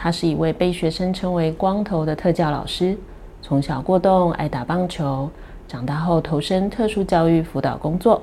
[0.00, 2.96] 他是一位被学生称为“光头”的特教老师，
[3.42, 5.28] 从小过动，爱打棒球，
[5.66, 8.22] 长大后投身特殊教育辅导工作。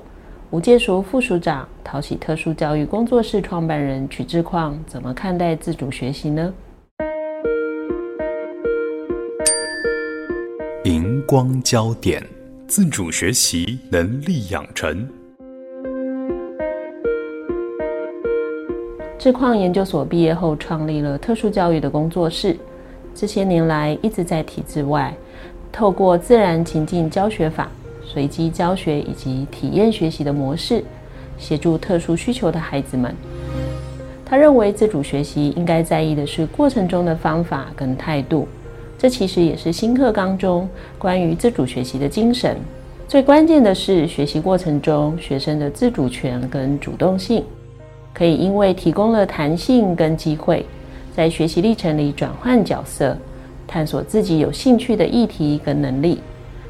[0.52, 6.54] 吴介淑副署长，讨喜特殊教育工作室创办人曲智鑛，怎么看待自主学习呢？
[10.86, 12.26] 荧光焦点：
[12.68, 15.06] 自主学习能力养成。
[19.18, 22.56] 智矿研究所毕业后，创立了特殊教育的工作室。
[23.14, 25.14] 这些年来，一直在体制外，
[25.72, 27.70] 透过自然情境教学法、
[28.04, 30.84] 随机教学以及体验学习的模式，
[31.38, 33.16] 协助特殊需求的孩子们。
[34.26, 38.48] 他认为，自主学习应该在意的是过程中的方法跟态度。
[38.98, 40.68] 这其实也是新课纲中
[41.00, 42.58] 关于自主学习的精神。
[43.08, 47.44] 最关键的是，学习过程中学生的自主权跟主动性。
[48.18, 50.66] 可以因为提供了弹性跟机会，
[51.14, 53.18] 在学习历程里转换角色，
[53.68, 56.22] 探索自己有兴趣的议题跟能力。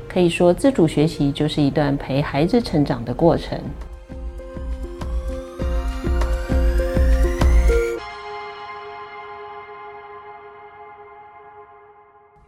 [0.10, 3.60] 可以说，自主学习就是一段陪孩子成长的过程。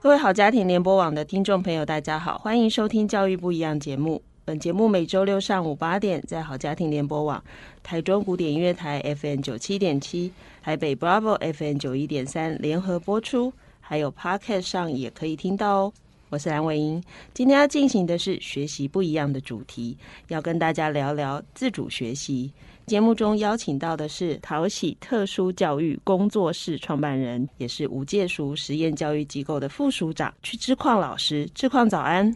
[0.02, 4.24] 各位好家庭联播网的听众朋友，大家好，欢迎收听《教育不一样》节目。
[4.48, 7.44] 本节目每周六上午八点在好家庭联播网、
[7.84, 10.32] 台中古典音乐台 FM 九七点七、
[10.64, 15.94] 台北 Bravo FM 九一点三联合播出，还有 Podcast 上也可以听到哦。
[16.30, 17.04] 我是蓝伟英，
[17.34, 19.98] 今天要进行的是学习不一样的主题，
[20.30, 22.50] 要跟大家聊聊自主学习。
[22.86, 31.50] 节目中邀请到的是淘喜特殊教育工作室创办人，也是吴介淑实验教育机构的副署长屈志矿老师。
[31.54, 32.34] 志矿早安。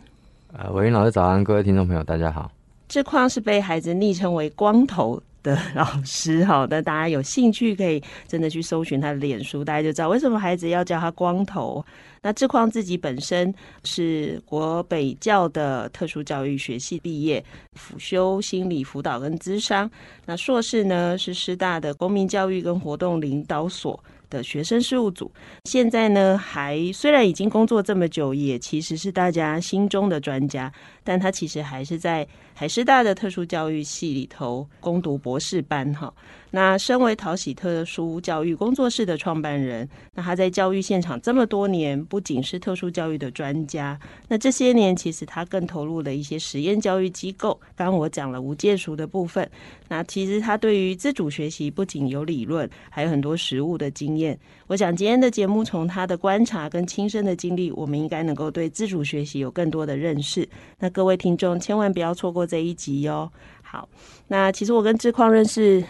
[0.54, 2.52] 呃，伟莹老师早安，各位听众朋友，大家好。
[2.90, 11.84] 智鑛是被孩子昵称为“光头”的老师，哈， 那大家有兴趣可以真的去搜寻他的脸书，大家就知道为什么孩子要叫他“光头”。
[12.22, 13.54] 那智鑛自己本身
[13.86, 17.42] 是国北教的特殊教育学系毕业，
[17.76, 19.90] 辅修心理辅导跟咨商。
[20.26, 23.98] 那硕士呢是师大的公民教育跟活动领导所
[24.32, 25.32] 的学生事务组，
[25.66, 30.72] 现在呢还虽然已经工作这么久，也其实是大家心中的专家，
[31.04, 32.28] 但他其实还是在
[32.62, 36.14] 海师大的特殊教育系里头攻读博士班哈。
[36.52, 47.60] 那身为讨喜特殊教育工作室的创办人，那他在教育现场这么多年，不仅是特殊教育的专家，那这些年其实他更投入了一些实验教育机构。
[47.76, 49.50] 刚刚我讲了无界熟的部分，
[49.88, 54.38] 那其实他对于自主学习不仅有理论，还有很多实务的经验。
[54.68, 60.48] 我想今天的节目从他的观察跟亲身的经历，我们应该能够对自主学习有更多的认识。
[60.78, 63.32] 那各位听众千万不要错过这一集哟。
[63.62, 63.88] 好，
[64.28, 65.82] 那其实我跟志矿认识。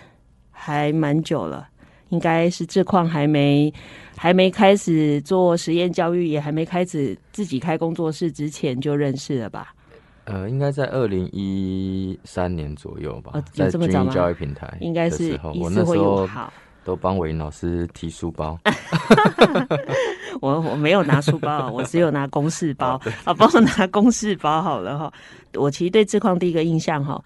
[0.63, 1.67] 还蛮久了，
[2.09, 3.73] 应该是志矿还没
[4.15, 9.73] 还没开始做实验教育，也还没开始自己开工作室之前就认识了吧？
[10.25, 16.29] 呃，应该在二零一三年左右吧，哦、在军营教育平台，应该是我那时候
[16.83, 18.57] 都帮伟莹老师提书包。
[20.41, 22.99] 我我没有拿书包， 我只有拿公事包。
[23.23, 25.13] 啊，帮我拿公事包好了哈。
[25.55, 27.21] 我其实对智鑛第一个印象哈，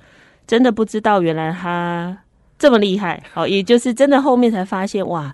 [0.47, 2.17] 真的不知道原来他。
[2.57, 5.33] 这么厉害，好，也就是真的后面才发现，哇，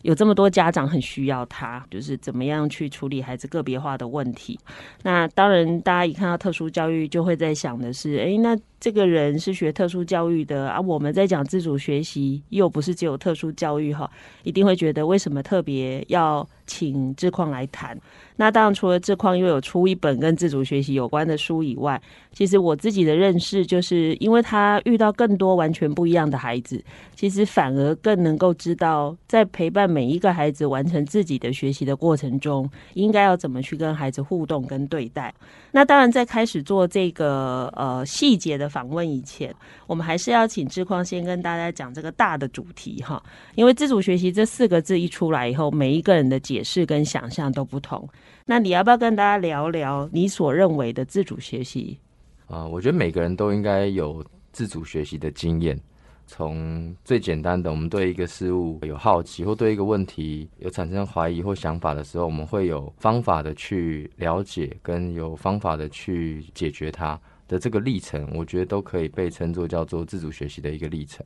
[0.00, 4.58] 有这么多家长很需要他，就是怎么样去处理孩子个别化的问题。
[5.02, 8.56] 那当然，大家一看到特殊教育，就会在想的是，哎，那。
[8.82, 14.10] 这个人是学特殊教育的啊，我们在讲自主学习，又不是只有特殊教育哈，
[14.42, 17.96] 一定会觉得为什么特别要请智鑛来谈？
[18.34, 22.00] 那当然，除了智鑛又有出一本跟自主学习有关的书以外，
[22.32, 26.82] 其实我自己的认识就是，因为他遇到更多完全不一样的孩子，
[27.14, 35.32] 其实反而更能够知道，在陪伴每一个孩子完成自己的学习的过程中，应该要怎么去跟孩子互动跟对待。
[35.70, 39.54] 那当然，在开始做这个呃细节的访问以前，
[39.86, 43.22] 我们还是要请智鑛先跟大家讲这个大的主题哈，
[43.54, 48.08] 因为自主学习这四个字一出来以后，每一个人的解释跟想象都不同。
[48.46, 51.98] 那你要不要跟大家聊聊你所认为的自主学习？
[52.46, 55.78] 啊、呃，我觉得每个人都应该有自主学习的经验，
[56.26, 71.24] 从最简单的，我们对一个事物有好奇，或对一个问题有产生怀疑或想法的时候，我们会有方法的去了解，跟有方法的去解决它的这个历程，我觉得都可以被称作叫做自主学习的一个历程。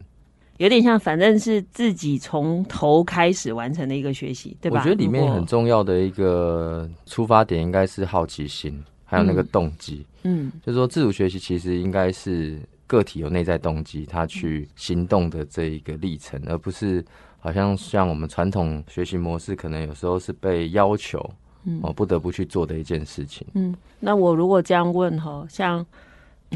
[0.59, 4.79] 有点像，反正是自己从头开始完成的一个学习，对吧？
[4.81, 10.07] 我觉得里面很重要的一个出发点应该是好奇心，还有那个动机。
[10.23, 12.59] 嗯，就是说自主学习其实应该是。
[12.89, 17.05] 个体有内在动机，他去行动的这一个历程，而不是
[17.41, 21.19] 好像像我们传统学习模式，可能有时候是被要求，
[21.65, 23.45] 嗯，哦，不得不去做的一件事情。
[23.55, 25.85] 嗯，那我如果这样问哈，像。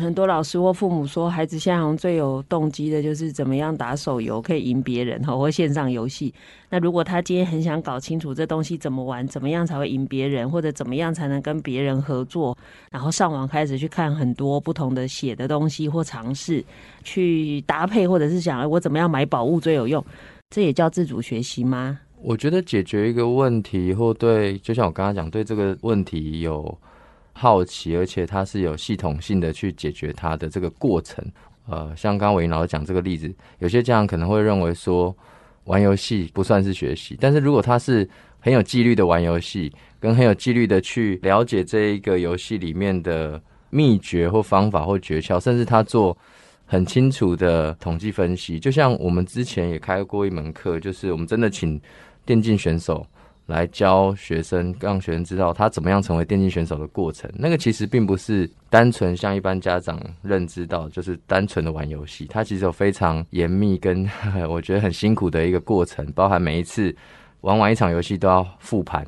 [0.01, 6.33] 很多老师或父母说，孩子现在最有动机的就是怎么样打手游可以赢别人哈，或线上游戏。
[6.71, 12.57] 那如果他今天很想搞清楚这东西怎么玩，怎么样才会赢别人，或者怎么样才能跟别人合作，
[12.91, 16.65] 然后上网开始去看很多不同的写的东西或尝试
[17.05, 20.05] 去搭配，或者是想我怎么样买宝物最有用，
[20.49, 21.99] 这也叫自主学习吗？
[22.23, 26.77] 我觉得解决一个问题，或对，就像我刚刚讲，对这个问题有。
[27.33, 31.25] 好奇，而且它是有系统性的去解决它的这个过程。
[31.67, 35.15] 呃，像刚刚伟莹老师讲这个例子，有些家长可能会认为说，
[35.65, 38.09] 玩游戏不算是学习，但是如果他是
[38.41, 43.41] 很有纪律的玩游戏，跟很有纪律的去了解这一个游戏里面的
[43.71, 46.17] 秘诀或方法或诀窍，甚至他做
[46.67, 51.81] 很清楚的统计分析，就像我们之前也开过一门课，就是我们真的请
[52.27, 53.07] 电竞选手。
[53.51, 57.31] 来教学生，让学生知道他怎么样成为电竞选手的过程。
[57.35, 62.27] 那个其实并不是单纯像一般家长认知到，就是单纯的玩游戏。
[62.31, 64.09] 它其实有非常严密跟
[64.49, 66.95] 我觉得很辛苦的一个过程，包含每一次
[67.43, 69.05] 玩完一场游戏都要复盘、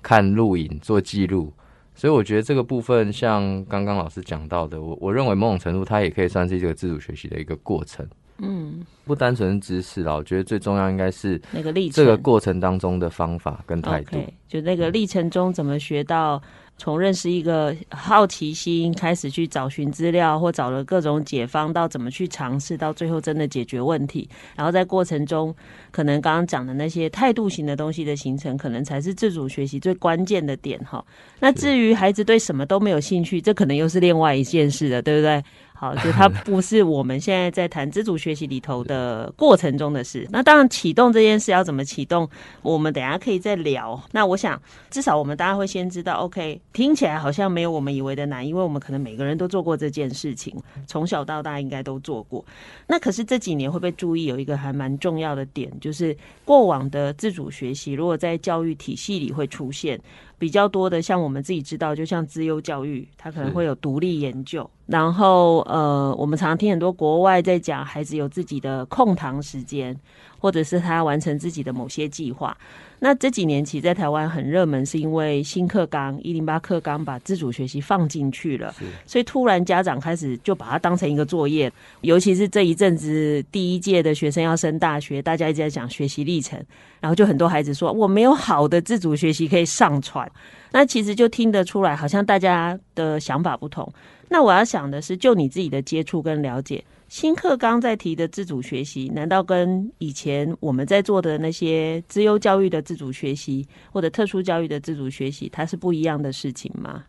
[0.00, 1.52] 看录影、做记录。
[1.94, 8.06] 所以我觉得这个部分，像刚刚老师讲到的，我我认为某种程度它也可以算是一个自主学习的一个过程。
[8.42, 14.16] 嗯，不单纯知识啦，我觉得最重要应该是那个历程，这个过程当中的方法跟态度。
[14.16, 16.42] Okay, 就那个历程中怎么学到，
[16.76, 24.28] 从认识一个好奇心开始去找寻资料，或找了各种解方，到怎么去尝试，到最后真的解决问题。
[24.56, 25.54] 然后在过程中，
[25.90, 31.04] 可能刚刚讲的那些态度型的东西的形成，可能才是自主学习最关键的点哈。
[31.38, 35.42] 那至于孩子对什么都没有兴趣，这可能又是另外一件事了，对不对？
[35.80, 40.28] 好，就它 不是我们现在在谈自主学习里头的过程中的事。
[40.30, 42.28] 那当然，启动这件事要怎么启动，
[42.60, 43.98] 我们等下可以再聊。
[44.12, 44.60] 那我想，
[44.90, 50.54] 至少我们大家会先知道，OK，听起来好像没有我们以为的难，因为我们可能每个人都做过这件事情，
[50.86, 52.44] 从小到大应该都做过。
[52.86, 59.98] 那可是这几年会不会注意有一个还蛮重要的点，就是过往的自主学习，如果在教育体系里会出现。
[60.40, 64.68] 比较多的，像我们自己知道，就像资优教育，它可能会有独立研究。
[64.86, 69.94] 然后，呃，我们常常听很多国外在讲，孩子有自己的空堂时间，
[70.40, 72.56] 或者是他完成自己的某些计划。
[73.02, 78.74] 那这几年其实在台湾很热门，是因为新课纲一零八课纲把自主学习放进去了，
[79.06, 81.72] 所以突然家长开始就把它当成一个作业。
[82.02, 86.62] 尤其是这一阵子第一届的学生要升大学，大家一直在讲学习历程，
[87.00, 90.30] 然后就很多孩子说我没有好的自主学习可以上传。
[90.70, 93.90] 那其实就听得出来，好像大家的想法不同。
[94.28, 96.84] 那我要想的是，就你自己的接触跟了解。
[97.10, 107.02] 新课纲在提的自主学习，难道跟以前我们在做的那些资优教育的自主学习，或者特殊教育的自主学习，它是不一样的事情吗？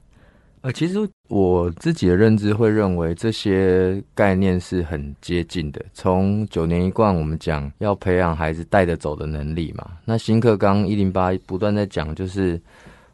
[0.62, 0.98] 呃，其实
[1.28, 5.80] 我自己的认知会认为这些概念是很接近的。
[5.94, 9.88] 从九年一贯，我们讲要培养孩子带着走的能力嘛。
[10.04, 12.60] 那新课纲一零八不断在讲，就是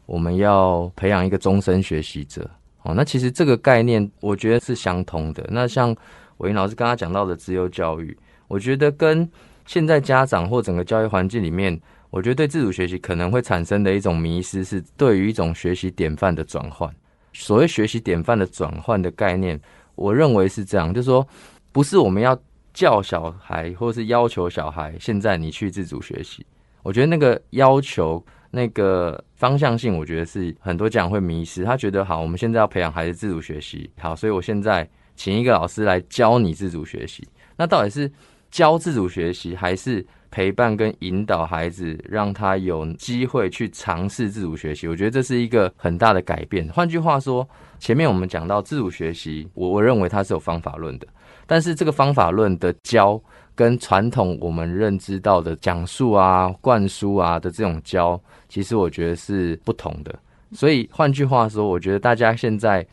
[0.06, 2.48] 我们要培养一个终身学习者。
[2.84, 5.46] 哦，那其实这个概念我觉得是相通的。
[5.50, 5.94] 那像
[6.38, 8.16] 伟莹老师刚刚讲到的自由教育，
[8.48, 9.28] 我觉得跟
[9.66, 11.78] 现在家长或整个教育环境里面，
[12.10, 16.90] 我觉得对自主学习可能会产生的一种迷失，是对于一种学习典范的转换。
[17.32, 19.60] 所谓学习典范的转换的概念，
[19.94, 21.26] 我认为是这样，就是说，
[21.70, 22.40] 不是我们要
[22.72, 26.46] 叫小孩，或是要求小孩，现在你去自主学习。
[26.82, 31.64] 我觉得那个要求那个方向性，我觉得是很多家长会迷失。
[31.64, 34.88] 他觉得好，我们现在要培养孩子自主学习，好，所以我现在。
[35.18, 38.08] 请一个老师来教你自主学习，那到底是
[38.52, 44.86] 教自主学习，还是陪伴跟引导孩子，让他有机会去尝试自主学习？
[44.86, 46.68] 我觉得这是一个很大的改变。
[46.68, 47.46] 换句话说，
[47.80, 51.06] 前面我们讲到自主学习，我我认为它是有方法论的，
[51.48, 53.20] 但是这个方法论的教
[53.56, 60.16] 跟传统我们认知到的讲述啊、灌输啊的这种教，其实我觉得是不同的。
[60.52, 62.86] 所以换句话说，我觉得大家现在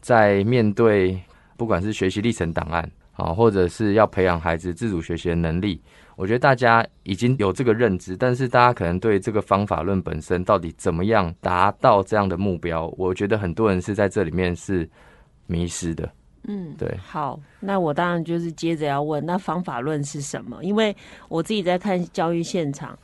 [0.00, 1.20] 在面对。
[1.62, 5.80] 不管是学习历程档案，啊，或者是要培养孩子自主学习的能力。
[6.16, 14.90] 我觉得大家已经有这个认知，但是大家可能对这个方法论本身到底怎么样达到这样的目标，我觉得很多人是在这里面是
[15.46, 16.12] 迷失的。
[16.48, 16.98] 嗯，对。
[17.00, 20.58] 好，那我当然就是接着要问，那方法论是什么？
[20.64, 20.94] 因为
[21.28, 22.98] 我自己在看教育现场，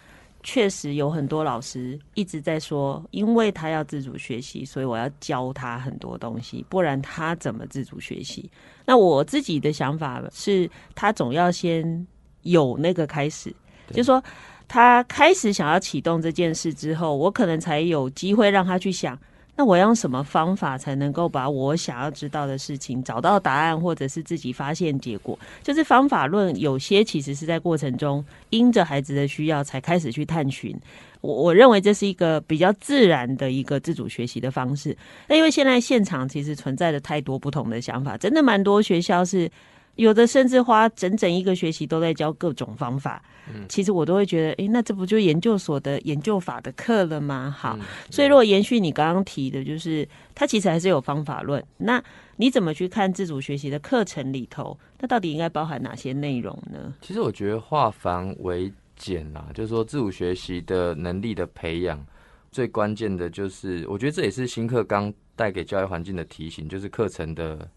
[0.51, 8.51] 确实有很多老师一直在说，因为他要自主学习，所以我要教他很多东西，不然他怎么自主学习？
[8.87, 12.07] 那我自己的想法是，他总要先
[12.45, 13.55] 有那个开始，
[13.91, 14.25] 就是说
[14.67, 19.19] 他开始想要启动这件事之后，我可能才有机会让他去想。
[19.59, 25.37] 那我要用什么方法才能够把我想要知道的事情找到答案，或者是自己发现结果？
[25.65, 30.73] 就是方法论，有些其实是在过程中因着孩子的需要才开始去探寻。
[31.21, 34.97] 我我认为这是一个比较自然的一个自主学习的方式。
[35.27, 39.51] 那因为现在现场其实存在着太多不同的想法，真的蛮多学校是。
[39.99, 43.21] 有的甚至花整整一个学期都在教各种方法，
[43.53, 47.53] 嗯，其实我都会觉得，诶，那这不就研究所的研究法的课了吗？
[47.59, 51.63] 好，嗯，所以如果延续你刚刚提的，就是它其实还是有方法论。
[51.79, 52.01] 那
[52.37, 54.79] 你怎么去看自主学习的课程里头？
[55.01, 56.95] 那到底应该包含哪些内容呢？
[57.01, 62.07] 其实我觉得化繁为简啦，就是说自主学习的能力的培养，
[62.53, 67.69] 最关键的就是，我觉得这也是新课纲带给教育环境的提醒，就是课程的。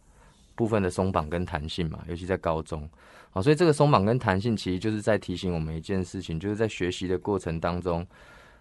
[0.61, 2.87] 部分的松绑跟弹性嘛，尤其在高中，
[3.31, 8.05] 好，所以这个松绑跟弹性其实就是在提醒我们一件事情，就是在学习的过程当中，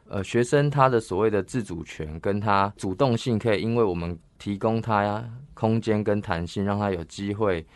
[0.09, 7.67] 呃，学生他的所谓的自主权跟他主动性，可以因为我们提供他呀空间跟弹性，让他有机会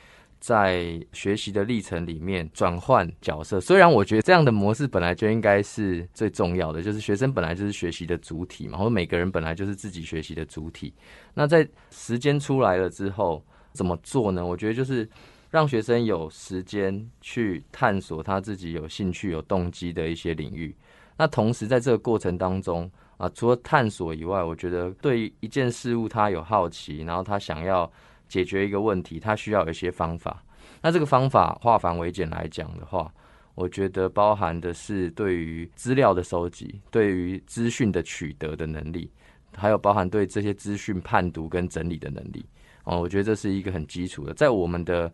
[0.41, 3.61] 在学习的历程里面转换角色。
[3.61, 10.95] 虽然我觉得这样的模式本来就应该是最重要的，就是学生本来就是学习的主体嘛，或者每个人本来就是自己学习的主体。
[11.35, 13.45] 那在时间出来了之后。
[13.75, 14.45] 怎么做呢？
[14.45, 15.07] 我觉得就是
[15.51, 20.75] 让学生有时间去探索他自己有兴趣、有动机的一些领域。
[21.17, 27.91] 那同时在这个过程当中啊，除了探索以外，我觉得对一件事物他有好奇，然后他想要
[28.29, 30.43] 解决一个问题，他需要有一些方法。
[30.81, 33.13] 那这个方法化繁为简来讲的话，
[33.55, 39.11] 我觉得包含的是对于资料的收集、对于资讯的取得的能力，
[39.57, 42.45] 还有包含对这些资讯判读跟整理的能力。
[42.85, 45.11] 哦，我觉得这是一个很基础的，在我们的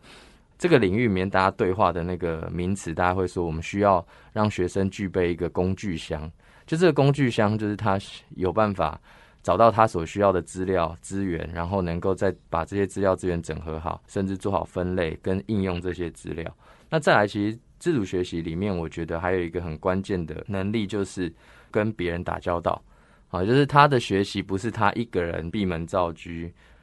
[0.59, 6.31] 这个领域里面，大家对话的那个名词，大家会说，我们需要让学生具备一个工具箱。
[6.67, 7.99] 就这个工具箱，就是他
[8.37, 9.01] 有办法
[9.43, 16.57] 找到他所需要的资料资源，然后能够再把这些资料资源整合好，甚至做好分类跟应用这些资料。
[16.89, 21.33] 那再来，其实自主学习里面，我觉得还有一个很关键的能力，就是
[21.71, 22.83] 跟别人打交道。
[23.31, 26.29] 啊，就是他的学习不是他一个人闭门造车。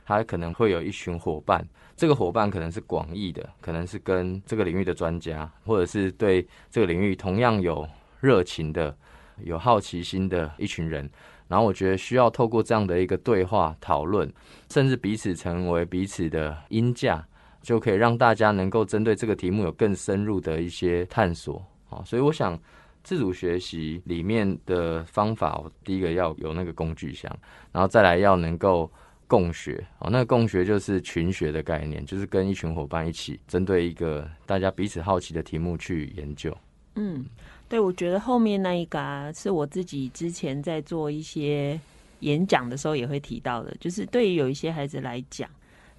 [0.08, 7.86] 他可能会有一群伙伴，这个伙伴可能是广义的，可能是跟这个领域的专家，或者是对这个领域同样有
[8.22, 8.96] 热情的、
[9.44, 11.10] 有好奇心的一群人。
[11.50, 14.32] 然后我觉得需要透过这样的一个对话讨论，
[14.70, 17.28] 甚至彼此成为彼此的音架，
[17.62, 21.62] 就可以让大家能够针对这个题目有更深入的一些探索。
[21.90, 22.58] 好，所以我想
[23.04, 27.30] 自主学习里面的方法，第一个要有那个工具箱，
[27.74, 28.90] 然后再来要能够。
[29.28, 36.56] 共学哦，那共学就是群学的概念，就是跟一群伙伴一起针对一个大家彼此好奇的题目去研究。
[36.96, 37.26] 嗯，
[37.68, 41.80] 对，我觉得后面那一个啊，是我自己之前在做一些
[42.22, 45.50] 演讲的时候也会提到的，就是对于有一些孩子来讲，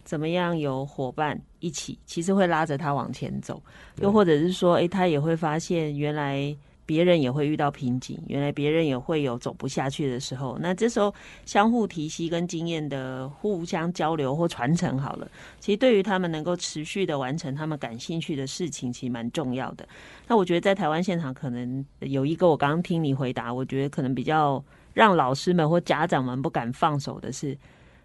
[0.05, 3.63] 怎么样有伙伴一起，其实会拉着他往前走，
[4.01, 6.57] 又或者是说，诶，他也会发现原来。
[6.89, 10.57] 别人也会遇到瓶颈，原来别人也会有走不下去的时候。
[10.59, 11.15] 那这时候
[11.45, 15.31] 相互提携跟经验的互相交流或传承好了，
[15.61, 19.87] 其实对于他们能够持续的完成他们感兴趣的事情，其实蛮重要的。
[20.27, 24.65] 那我觉得在台湾现场可能有一个，我刚刚听你回答，我觉得可能比较
[24.95, 27.55] 让老师们或家长们不敢放手的是，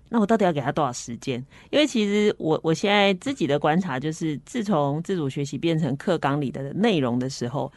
[0.09, 1.41] 那我到底要给他多少时间？
[1.69, 7.71] 因为其实我我现在自己的观察就是，自从自主学习变成课纲里的内容的时候。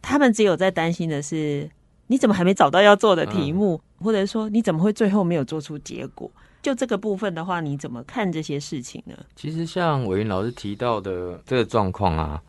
[0.00, 1.68] 他们只有在担心的是，
[2.06, 6.30] 你怎么还没找到要做的题目，嗯、或者说你怎么会最后没有做出结果？
[6.62, 9.16] 就这个部分的话，你怎么看这些事情呢？
[9.36, 12.42] 其实像伟云老师提到的这个状况啊，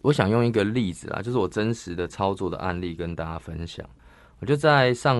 [0.00, 3.84] 我想用一个例子啊，就是我真实的操作的案例跟大家分享。
[4.38, 5.18] 我就在上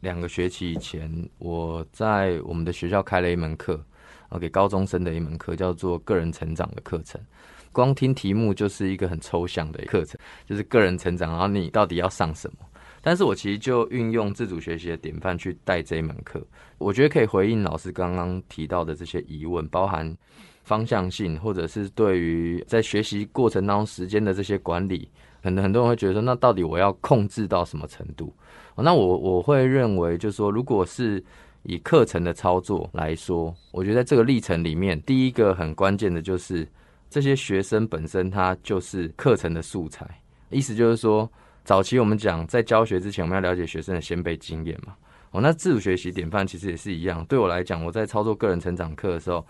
[0.00, 3.84] 两个学期以前，我在我们的学校开了一门课，
[4.28, 7.20] 啊，给高中生的一门课，叫做个人成长的课程。
[7.74, 12.66] 光听题目就是一个很抽象的课程，就是个人成长，然后你到底要上什么？
[13.02, 16.42] 但是我其实就运用自主学习的典范去带这一门课，
[16.78, 20.16] 我觉得可以回应老师刚刚提到的这些疑问，包含
[20.62, 25.06] 方向性，或者是对于在学习过程当中时间的这些管理，
[25.42, 28.32] 可能很多人会觉得说，那到底我要控制到什么程度？
[28.76, 31.22] 那我我会认为，就是说，如果是
[31.64, 36.66] 以课程的操作来说，我觉得在这个历程里面，第一个很关键的就是
[37.14, 40.04] 这些学生本身他就是课程的素材，
[40.50, 41.30] 意思就是说。
[41.62, 44.94] 早期我们讲，在教学之前，我们要了解学生的先备经验嘛。
[45.30, 47.24] 哦，那自主学习典范其实也是一样。
[47.24, 49.46] 对我来讲，我在操作个人成长课的时候，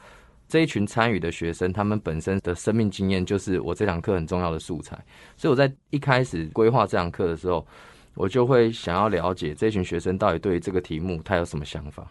[0.46, 4.96] 这一群参与的学生，他们本身的生命经验就是我这堂课很重要的素材。
[5.36, 7.66] 所以我在一开始规划这堂课的时候，
[8.14, 12.06] 我就会想要了解这群学生到底对于这个题目他有什么想法，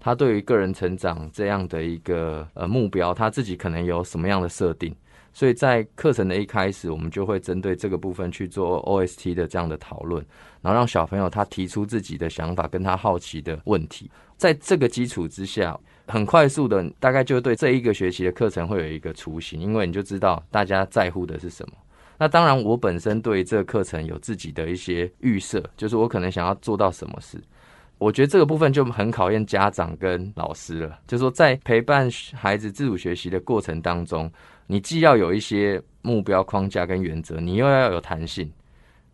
[0.00, 4.94] 他对于个人成长这样的一个呃目标，他自己可能有什么样的设定。
[5.32, 10.24] 所以在课程的一开始，我们就会针对这个部分去做 OST 的这样的讨论，
[10.62, 14.10] 然后让小朋友他提出自己的想法跟他好奇的问题。
[14.36, 15.78] 在这个基础之下，
[16.08, 21.74] 很快速的大概就对这一个学期的课程会有一个雏形，因为你就知道大家在乎的是什么。
[22.18, 27.40] 那当然，我本身对这个课程有自己的一些预设，就是我可能想要做到什么事。
[27.98, 34.30] 我觉得这个部分就很考验家长跟老师了，就是说在陪伴孩子自主学习的过程当中。
[34.70, 38.52] 你既要有一些目标框架跟原则，你又要有弹性。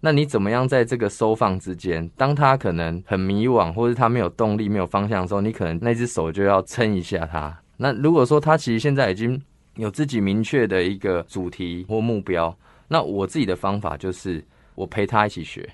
[0.01, 2.07] 那你怎么样在这个收放之间？
[2.17, 7.57] 当他可能很迷惘，或者他没有动力、没有方向的时候，你可能那只手就要撑一下他。
[7.77, 9.41] 那如果说他其实现在已经
[9.77, 12.53] 有自己明确的一个主题或目标，
[12.89, 15.67] 那我自己的方法就是我陪他一起学。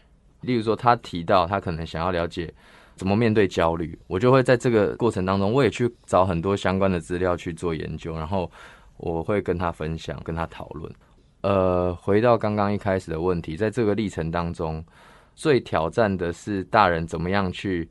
[0.43, 2.53] 例如说，他提到他可能想要了解
[3.01, 8.51] 怎么面对焦虑，我就会在这个过程当中，我也去找很多相关的资料去做研究，然后。
[9.03, 10.93] 我会跟他分享，跟他讨论。
[11.41, 14.85] 呃，回到刚刚一开始的问题，在这个历程当中，
[15.35, 17.89] 最挑战的是大人怎么样去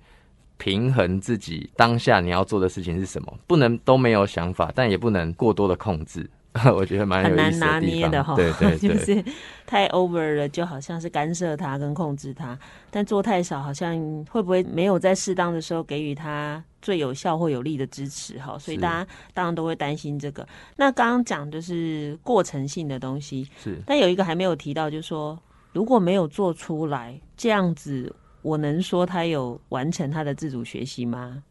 [0.59, 6.29] 平衡自己当下你要做的事情是什么，不能都没有想法，但也不能过多的控制。
[6.75, 9.23] 我觉得蛮很难拿捏的哈，对对 对，就是
[9.65, 12.57] 太 over 了，就好像是干涉他跟控制他，
[12.89, 13.95] 但做太少，好像
[14.29, 18.57] 会不会没有在适当的时候给予他最有效或有力的支持哈？
[18.57, 20.45] 所以大家当然都会担心这个。
[20.75, 25.37] 那刚刚讲的是过程性的东西，是，但有一个还没有提到，就是说
[25.71, 31.43] 如果没有做出来这样子，我能说他有完成他的自主学习吗？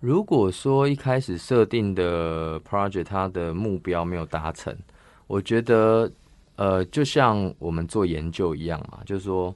[0.00, 4.74] 如果说一开始设定的 project 它的目标没有达成，
[5.26, 6.10] 我觉得
[6.56, 9.54] 呃，就像我们做研究一样嘛，就是说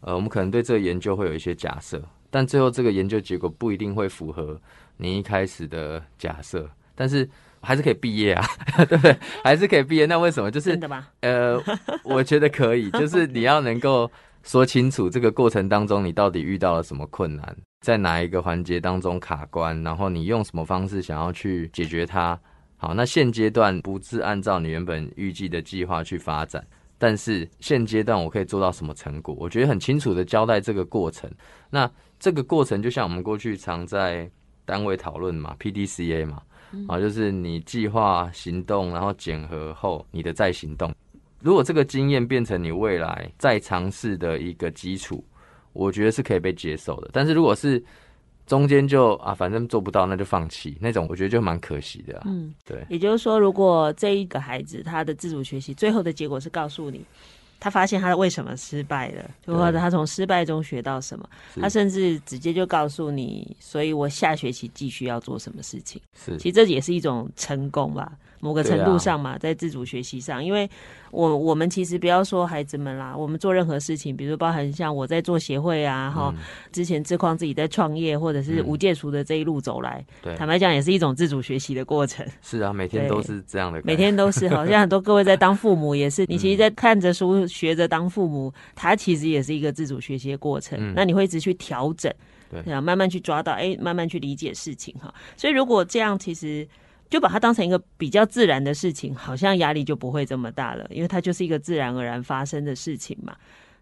[0.00, 4.60] 呃，我们可能对这个研究会有一些假设，但最后这个研究结果不一定会符合
[4.98, 7.28] 你一开始的假设，但是
[7.62, 8.46] 还是可以毕业啊，
[8.88, 9.16] 对不对？
[9.42, 10.04] 还是可以毕业。
[10.04, 10.50] 那为什么？
[10.50, 11.08] 就是真的吗？
[11.20, 11.58] 呃，
[12.04, 14.10] 我觉得可以， 就是你要能够
[14.42, 17.56] 说清楚这个过程当中你到底遇到了什么困难。
[17.80, 22.38] 在哪一个环节当中卡关，然后你用什么方式想要去解决它？
[22.76, 26.64] 好，那现阶段不是按照你原本预计的计划去发展，
[26.98, 29.34] 但是现阶段我可以做到什么成果？
[29.38, 31.30] 我觉得很清楚的交代这个过程。
[31.70, 31.88] 那
[32.18, 34.28] 这个过程就像我们过去常在
[34.64, 36.42] 单位讨论嘛，PDCA 嘛，
[36.88, 40.92] 啊，就是你计划行动，然后检核后你的再行动。
[41.40, 45.24] 如果这个经验变成你未来再尝试的一个基础。
[45.72, 47.82] 我觉得是可以被接受的，但是如果是
[48.46, 52.22] 中间就啊，反正做不到，那就放弃那种，我觉得就蛮可惜的啊。
[52.26, 52.84] 嗯，对。
[52.88, 57.04] 也就是说，如果这一个孩子他的自主学习最后的结果是告诉你，
[57.60, 61.28] 他发现他为什么失败了，或者他从失败中学到什么，
[61.60, 66.00] 他甚至直接就告诉你，所以我下学期继续要做什么事情。
[66.14, 68.12] 是，其实这也是一种成功吧。
[68.40, 70.68] 某个程度上嘛，在自主学习上，因为
[71.10, 80.04] 我我们其实不要说孩子们啦，我们做任何事情，比如包含像我在做协会啊，哈、嗯，之前自况自己在创业，或者是无界塾的这一路走来，
[80.36, 82.26] 坦白讲也是一种自主学习的过程。
[82.42, 84.48] 是啊，每天都是这样的，每天都是。
[84.48, 90.78] 好像很多各位在当父母也是， 你其实，在看着书学着当父母，他其实也是一个自主学习的过程。
[90.80, 92.12] 嗯、那你会一直去调整，
[92.50, 95.12] 对啊，慢慢去抓到，哎、欸，慢慢去理解事情哈。
[95.36, 96.66] 所以如果这样，其实。
[97.08, 103.36] 就把它当成一个比较自然的事情，好像压力就不会这么大了，因为它就是一个自然而然发生的事情嘛。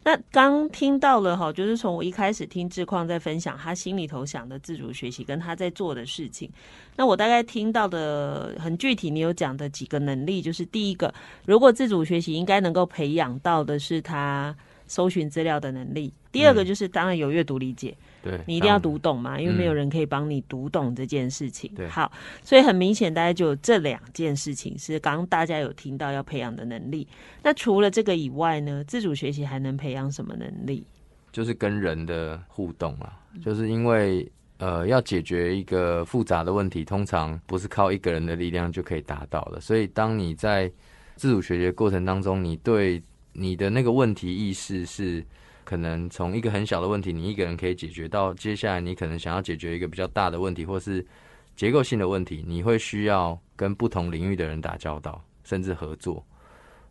[0.04, 6.48] 那刚听到了哈，就是从我一开始听志宽在分享他心里头想的自主学习跟他在做的事情，
[6.94, 11.12] 那我大概听到的很具体，你有讲的几个能力，就是第一个，
[11.44, 14.54] 如果自主学习应该能够培养到的是他
[14.86, 17.96] 搜寻资料的能力，第二个就是当然有阅读理解。
[18.22, 21.70] 对，你一定要读懂嘛，因为没有人可以帮你读懂这件事情。
[21.88, 22.10] 好，
[22.42, 27.06] 所以很明显，大家就有这两件事情是刚刚大家有听到要培养的能力。
[27.42, 30.84] 那除了这个以外呢，自主学习还能培养什么能力？
[31.30, 39.60] 就是跟人的互动啊，就是因为呃，要解决一个复杂的问题，通常不是靠一个人的力量就可以达到的。
[39.60, 40.70] 所以，当你在
[41.14, 43.02] 自主学习的过程当中，你对
[43.38, 45.24] 你的那个问题意识是
[45.64, 51.04] 可能从一个很小的问题，你一个人可以解决，到接下来你可能想要解决一个比较大的问题，或是
[51.54, 56.24] 结构性的问题，你会需要跟不同领域的人打交道，甚至合作。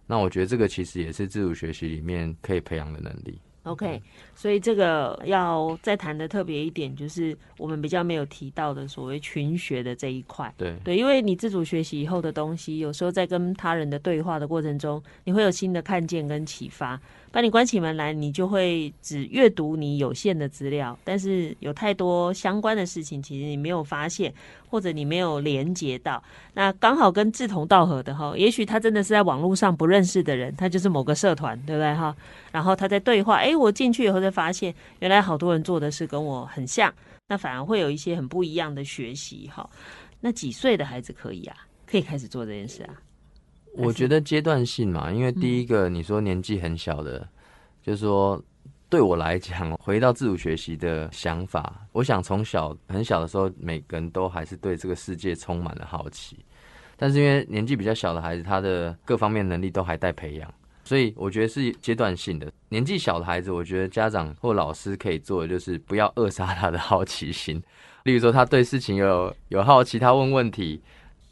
[0.05, 3.39] 那我觉得这个其实也是自主学习里面可以培养的能力。
[3.65, 4.01] OK，
[4.35, 10.53] 所以这个要再谈的特别一点，就是我们比较没有提到的所谓群学的这一块。
[10.55, 16.99] 对对，因为你自主学习以后的东西，有时候在跟他人的对话的过程中，你会有新的看见跟启发。
[17.35, 24.33] 把你关起门来，你就会只阅读你有限的资料，但是有太多相关的事情，其实你没有发现，
[24.69, 26.23] 或者你没有连接到。
[26.53, 32.15] 那刚好跟志同道合的哈，也许他真的是在网络上不认识的人，他就是某个社团，对不对哈？
[32.53, 36.89] 然后他在对话，哎，我进去以后才发现，原来好多人做的事跟我很像，
[37.27, 39.69] 那反而会有一些很不一样的学习哈。
[40.21, 41.57] 那几岁的孩子可以啊？
[41.85, 42.95] 可以开始做这件事啊？
[43.77, 47.27] 我觉得阶段性嘛，因为第一个你说年纪很小的，嗯、
[47.81, 48.41] 就是说
[48.89, 56.37] 对我来讲，回到自主学习的想法，我想从小很小的时候，每个人都还是对这个世界充满了好奇。
[56.95, 62.49] 但是因为年纪比较小的孩子，他的各方面能力都还待培养，所以我觉得是阶段性的。
[62.69, 67.61] 年纪小的孩子，我觉得家长或老师可以做的就是不要扼杀他的 好奇心。
[68.03, 70.81] 例如说，他对事情有有好奇，他问问题。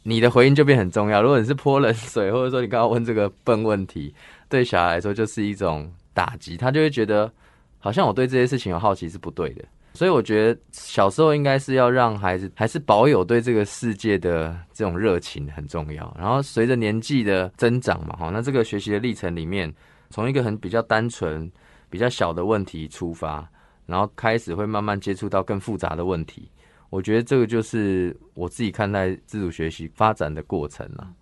[0.06, 1.22] 你的回应就变很重要。
[1.22, 4.14] 如果你是泼冷水，或者说你刚刚问这个笨问题，
[4.48, 7.32] 对小孩来说就是一种打击，他就会觉得
[7.78, 9.64] 好像我对这些事情有好奇是不对的。
[9.94, 16.16] 所以我觉得小时候应该是要让孩子还是保有对这个世界的这种热情很重要。
[16.18, 19.72] 然后随着年纪的增长嘛，哈，那这个学习的历程里面，
[20.10, 21.50] 从一个很比较单纯、
[21.88, 23.48] 比较小的问题出发，
[23.86, 26.50] 然后开始会慢慢接触到更复杂的问题。
[26.94, 31.12] 我觉得这个就是我自己看待自主学习发展的过程了。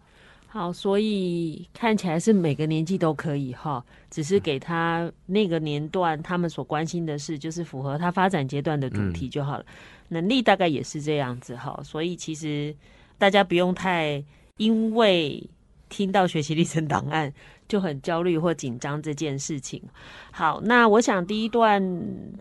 [0.46, 9.64] 好，所以看起来是每个年纪都可以哈，只是给他那个年段他们所关心的事，就是符合他发展阶段的主题就好了。
[9.64, 12.76] 嗯、能力大概也是这样子哈，所以其实
[13.16, 14.22] 大家不用太
[14.58, 15.42] 因为
[15.88, 17.32] 听到学习历程档案。
[17.68, 19.82] 就很焦虑或紧张这件事情。
[20.30, 21.82] 好，那我想第一段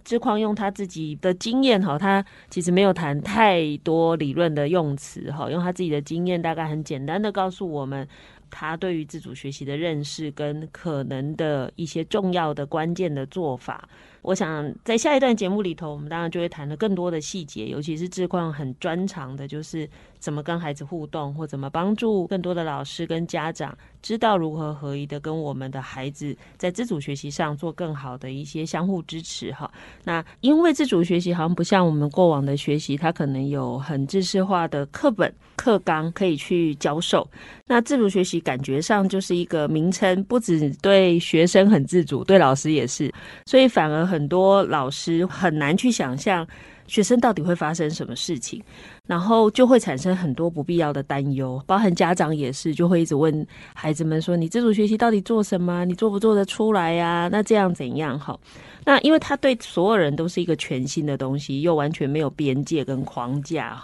[0.03, 8.07] 志旷用他自己的经验哈，他其实没有谈太多理论的用词哈，用他自己的经验，大概很简单的告诉我们
[8.49, 13.87] 他对于自主学习的认识跟可能的一些重要的关键的做法。
[14.23, 19.89] 我想在下一段节目里头，我们当然就会谈了更多的细节，尤其是志旷很专长的，就是
[20.21, 29.51] 怎么跟孩子互动，或怎么帮助更多的老师跟家长知道如何合一的跟我们的孩子在自主学习上做更好的一些相互支持。
[29.51, 29.69] 哈，
[30.03, 37.27] 那因为自主学习好像不像我们过往的学习，它可能有很知识化的课本课纲可以去教授。
[37.65, 43.11] 那自主学习感觉上就是一个名称，不只对学生很自主，对老师也是，
[43.47, 44.11] 所以反而。
[44.11, 46.45] 很多老师很难去想象
[46.91, 48.61] 学生到底会发生什么事情，
[49.07, 55.85] 然后就会产生很多不必要的担忧，包含家长也是，就会一直问孩子们说：“你自主学习到底做什么？
[55.85, 57.29] 你做不做得出来呀？
[57.31, 58.37] 那这样怎样？”好，
[58.83, 63.81] 那因为他对所有人都是一个全新的东西，又完全没有边界跟框架。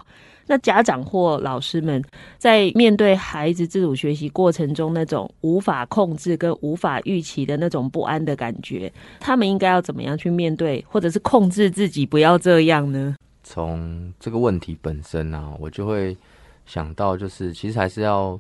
[0.47, 2.03] 那家长或老师们
[2.37, 13.15] 在面对孩子自主学习过程中那种无法控制跟无法预期的那种不安的感觉，他们应该要怎么样去面对，或者是控制自己不要这样呢？
[13.43, 16.15] 从这个问题本身啊，我就会
[16.65, 18.39] 想到，就是其实还是要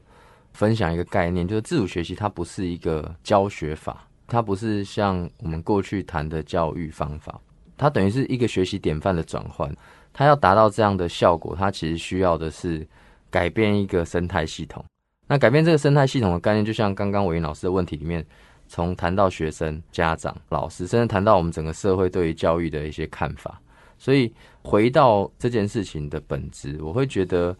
[0.53, 7.39] 分享一个概念，就是自主学习它不是一个教学法，它不是像我们过去谈的教育方法，
[7.77, 9.73] 它等于是一个学习典范的转换。
[10.17, 12.85] 它要达到这样的效果，它其实需要的是
[13.29, 14.83] 改变一个生态系统。
[15.27, 18.25] 那改变这个生态系统的概念，就像刚刚伟云老师的问题里面，
[18.67, 23.61] 从谈到学生、家长、老师，甚至谈到我们整个社会对于教育的一些看法。
[23.99, 27.55] 所以回到这件事情的本质，我会觉得，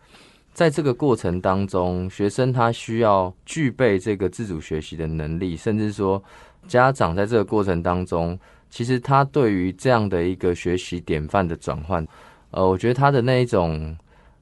[0.52, 6.24] 在这个过程当中，学生他需要具备这个自主学习的能力，甚至说
[6.68, 12.04] 家长在这个过程当中，其实他对于这样的一个学习典范的转换。
[12.52, 13.96] 呃，我觉得他的那一种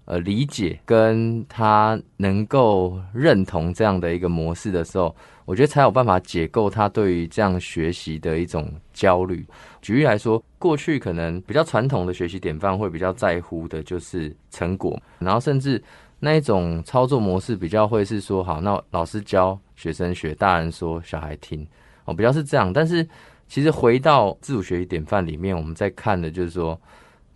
[0.06, 5.14] 呃理解，跟他能够认同这样的一个模式的时候，
[5.44, 9.44] 我觉得才有办法解构他对于这样学习的一种焦虑。
[9.82, 15.84] 举例来说，过去可能比较传统的学习典范会比较在乎的就是成果，然后甚至
[16.20, 21.68] 那一种操作模式比较会是说，好，那老师教学生学，大人说小孩听，
[22.06, 22.72] 哦，比较是这样。
[22.72, 23.06] 但是
[23.48, 26.80] 其实回到自主学习典范里面，我们在看的就是说。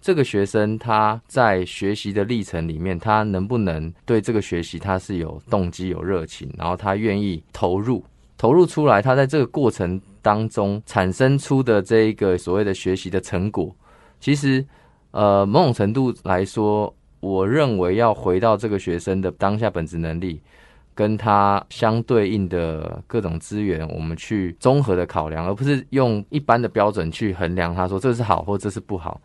[0.01, 8.03] 这个学生他在学习的历程里面，他能不能对这个学习他是有动机、有热情，然后他愿意投入，
[8.38, 13.75] 投入出来，他在这个过程当中产生出的这一个所谓的学习的成果，
[14.21, 14.65] 其实，
[15.12, 20.41] 呃，某种程度来说，我认为要回到这个学生的当下本质能力，
[20.95, 29.19] 跟他相对应的各种资源，我们去综合的考量，而不是用一般的标准去衡量他说这是好或这是不好。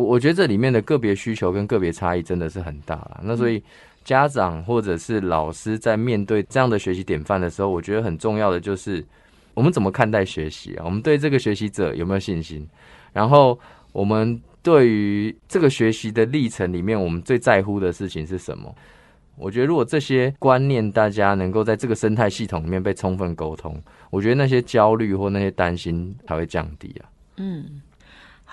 [0.00, 3.20] 我我觉得这里面的个别需求跟个别差异真的是很大了。
[3.22, 3.62] 那所以
[4.02, 9.04] 家长或者是老师在面对这样的学习典范的时候，我觉得很重要的就是
[9.52, 10.82] 我们怎么看待学习啊？
[10.84, 12.66] 我们对这个学习者有没有信心？
[13.12, 13.58] 然后
[13.92, 18.74] 我们对于这个学习的历程里面，我们最在乎的事情是什么？
[19.36, 23.78] 我觉得如果这些观念大家能够在这个生态系统里面被充分沟通，
[24.10, 27.08] 我觉得那些焦虑或那些担心才会降低啊。
[27.36, 27.82] 嗯。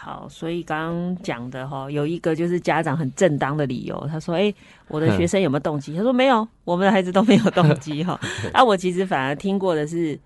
[0.08, 4.56] 好，所以刚刚讲的哈，有一个就是家长很正当的理由，他说：“哎、欸，
[4.88, 8.02] 我的学生有没有动机？”他说：“没有，我们的孩子都没有动机。
[8.08, 8.18] ”哈，
[8.54, 10.18] 那我其实反而听过的是，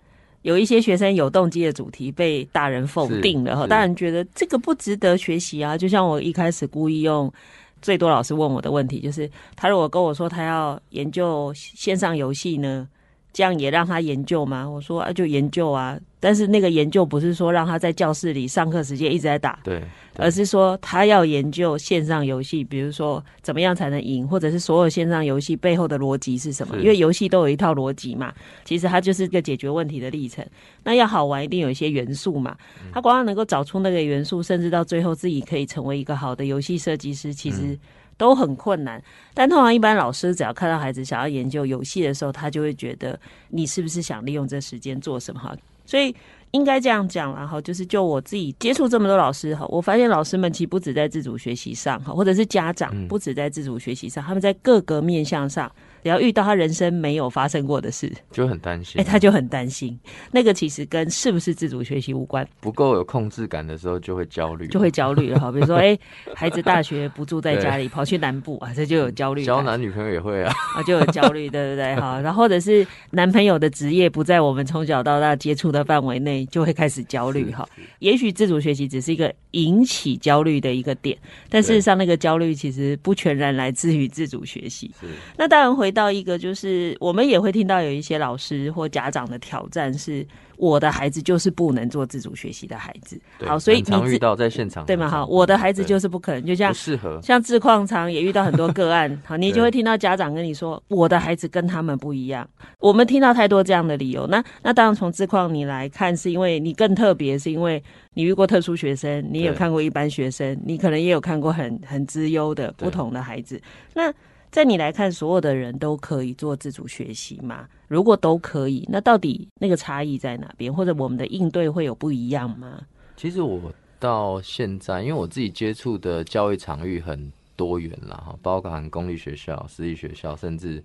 [0.43, 5.75] 有一些学生有动机的主题被大人否定了哈，大人觉得这个不值得学习啊。
[5.75, 7.33] 就像我一开始故意用
[7.81, 12.87] 最多老师问我的问题，就是他如果跟我说他要研究线上游戏呢？
[13.33, 14.69] 这样也让他研究吗？
[14.69, 15.99] 我说啊，就研究啊。
[16.19, 26.77] 但是那个研究不是说让他在教室里上课时间一直在打，对，对，而是说他要研究线上游戏，比如说怎么样才能赢，或者是所有线上游戏背后的逻辑是什么？
[26.77, 28.31] 因为游戏都有一套逻辑嘛。
[28.63, 30.45] 其实它就是一个解决问题的历程。
[30.83, 32.55] 那要好玩，一定有一些元素嘛。
[32.93, 37.61] 他光要能够找出那个元素，甚至到最后自己可以成为一个好的游戏设计师，其实。
[37.61, 37.79] 嗯
[38.21, 39.01] 都很困难，
[39.33, 45.57] 但通常一般老师只要看到孩子想要研究游戏的时候，他就会觉得你是不是想利用这时间做什么哈？
[45.87, 46.15] 所以
[46.51, 55.71] 应该这样讲，然后就是就我自己接触这么多老师哈，我发现老师们其实不止在自主学习上哈，或者是家长不止在自主学习上，他们在各个面向上。
[56.03, 58.99] 只要遇到他人生没有发生过的事，就很担心。
[58.99, 59.97] 哎、欸，他就很担心。
[60.31, 62.47] 那个其实跟是不是自主学习无关。
[62.59, 65.51] 不够有控制感的时候，就会焦虑，就会焦虑了哈。
[65.53, 65.99] 比如说，哎、欸，
[66.35, 69.43] 孩子大学不住在家里，跑去南部啊，这就有焦虑。
[69.43, 71.95] 交男女朋友也会啊，啊，就有焦虑，对不对？
[71.95, 77.67] 哈， 然后或者是男朋友的职业不在我们从小到大接触的范围内，就会开始焦虑哈。
[77.99, 81.17] 也许自主学习只是一个引起焦虑的一个点，
[81.49, 84.91] 但事实上，那个焦虑其实不全然来自于自主学习。
[84.99, 85.07] 是。
[85.37, 86.95] 那当然，回到一个就是。
[86.99, 90.25] 我们也会听到有一些老师或家长的挑战是。
[90.57, 95.09] 我的孩子就是不能做自主学习的孩子，好，所以你常遇到在现场，对吗？
[95.09, 102.47] 好，我的孩子就是不可能，就像不适合，像智矿场也遇到很多个案， 好，你就会听到家长跟你说，我的孩子跟他们不一样。
[102.77, 113.59] 我们听到太多这样的理由，那那当然从智矿你来看，是因为你更特别，是因为你遇过特殊学生，你有看过一般学生，你可能也有看过很很资优的不同的孩子，
[113.95, 114.13] 那。
[114.51, 117.69] 在你来看，所有的人都可以做自主学习吗？
[117.87, 120.71] 如果都可以，那到底那个差异在哪边？
[120.71, 122.81] 或者我们的应对会有不一样吗？
[123.15, 130.83] 其实我到现在，因为我自己接触的教育场域很多元啦，哈，包含公立学校、私立学校，甚至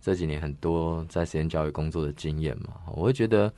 [0.00, 3.52] 这几年很多在实验教育工作的经验嘛，我会觉得，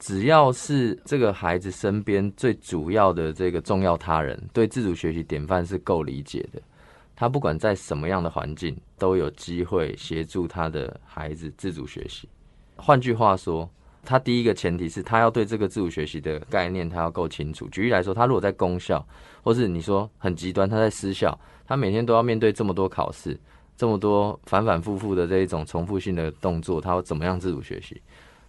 [0.00, 6.60] 只要是这个孩子身边最主要的这个重要他人，对自主学习典范是够理解的。
[7.14, 12.28] 他不管在什么样的环境，都有机会协助他的孩子自主学习。
[12.76, 13.68] 换句话说，
[14.04, 17.68] 他第一个前提是他要对这个自主学习的概念，他要够清楚。
[17.68, 19.06] 举例来说，他如果在公校，
[19.42, 23.38] 或是你说很极端，他在私校，他每天都要面对这么多考试，
[23.76, 28.02] 这么多反反复复的这一种重复性的动作，他要怎么样自主学习？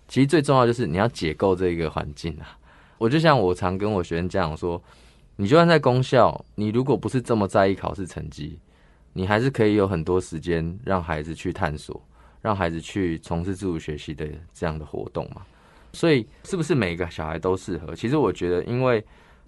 [0.07, 2.57] 其实最重要就是你要解构这个环境啊。
[2.97, 4.81] 我就像我常跟我学生这样说。
[5.35, 8.59] 你就算在公校，你如果不是这么在意考试成绩，
[9.13, 12.01] 你还是可以有很多时间让孩子去探索，
[12.41, 15.41] 让孩子去从事自主学习的这样的活动嘛。
[15.93, 17.95] 所以，是不是每个小孩都适合？
[17.95, 19.03] 其实我觉得，因为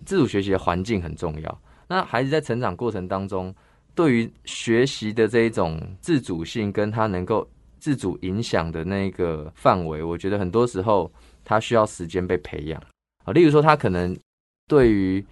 [0.06, 1.62] 自主学习的环境很重要。
[1.88, 3.54] 那孩子在成长过程当中，
[3.96, 7.48] 对于学习的这一种自主性，跟他能够
[7.80, 11.12] 自主影响的那个范围，我觉得很多时候
[11.44, 12.82] 他需要时间被培养
[13.24, 13.34] 啊。
[13.34, 14.16] 例如说，他可能
[14.68, 15.26] 对于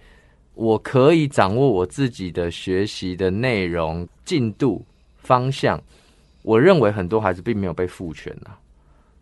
[0.54, 4.84] 我可以掌握我自己的学习的内容、进度、
[5.16, 5.80] 方向。
[6.42, 8.58] 我认为很多孩子并没有被赋权啊，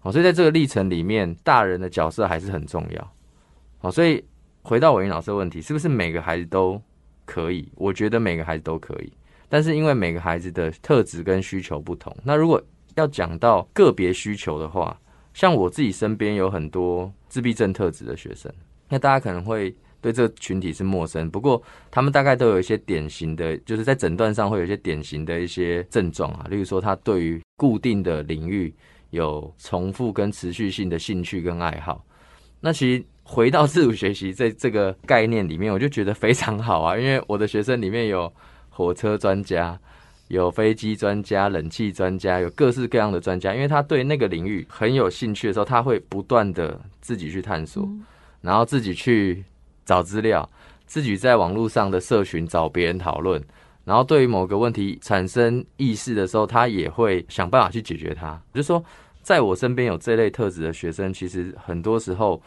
[0.01, 3.13] 好，所以在这个历程里面，大人的角色还是很重要。
[3.79, 4.23] 好，所以
[4.63, 6.81] 回到伟云老师的问题，是不是每个孩子都
[7.25, 7.71] 可以？
[7.77, 9.13] 我觉得每个孩子都可以，
[9.49, 12.61] 但是因为每个孩子的特质跟需求不同，那如果
[12.97, 15.01] 要讲到个别需求的话，
[15.33, 18.53] 像我自己身边有很多自闭症特质的学生，
[18.89, 19.75] 那大家可能会。
[20.03, 21.31] 对这个群体是陌生。
[21.31, 28.75] 不过他们大概都有一些典型的，就是在诊断上会有一些典型的一些症状啊，例如说他对于固定的领域
[29.11, 32.05] 有重复跟持续性的兴趣跟爱好。
[32.61, 38.31] 那其实回到自主学习在这个概念里面，我就觉得非常好啊，因为我的学生里面有
[38.69, 39.79] 火车专家。
[40.29, 47.87] 有飞机专家、冷气专家，有各式各样的专家，因为他对那个领域很有兴趣的时候，他会不断的自己去探索，
[48.41, 49.45] 然后自己去
[49.85, 50.49] 找资料，
[50.87, 53.43] 自己在网络上的社群找别人讨论，
[53.85, 58.41] 然后对于某个问题产生意识的时候，他也会想办法去解决它。
[58.55, 58.83] 就是说，
[59.23, 62.41] 在我身边有这类特质的学生，其实很多时候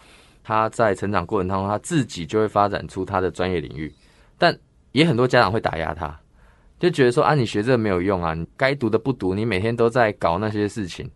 [0.44, 3.94] 他在成长过程当中，他自己就会发展出他的专业领域，
[4.38, 4.58] 但
[4.92, 6.18] 也很多家长会打压他。
[6.78, 11.10] 就觉得说啊，你学这个没有用啊，你该读的不读，你每天都在搞那些事情，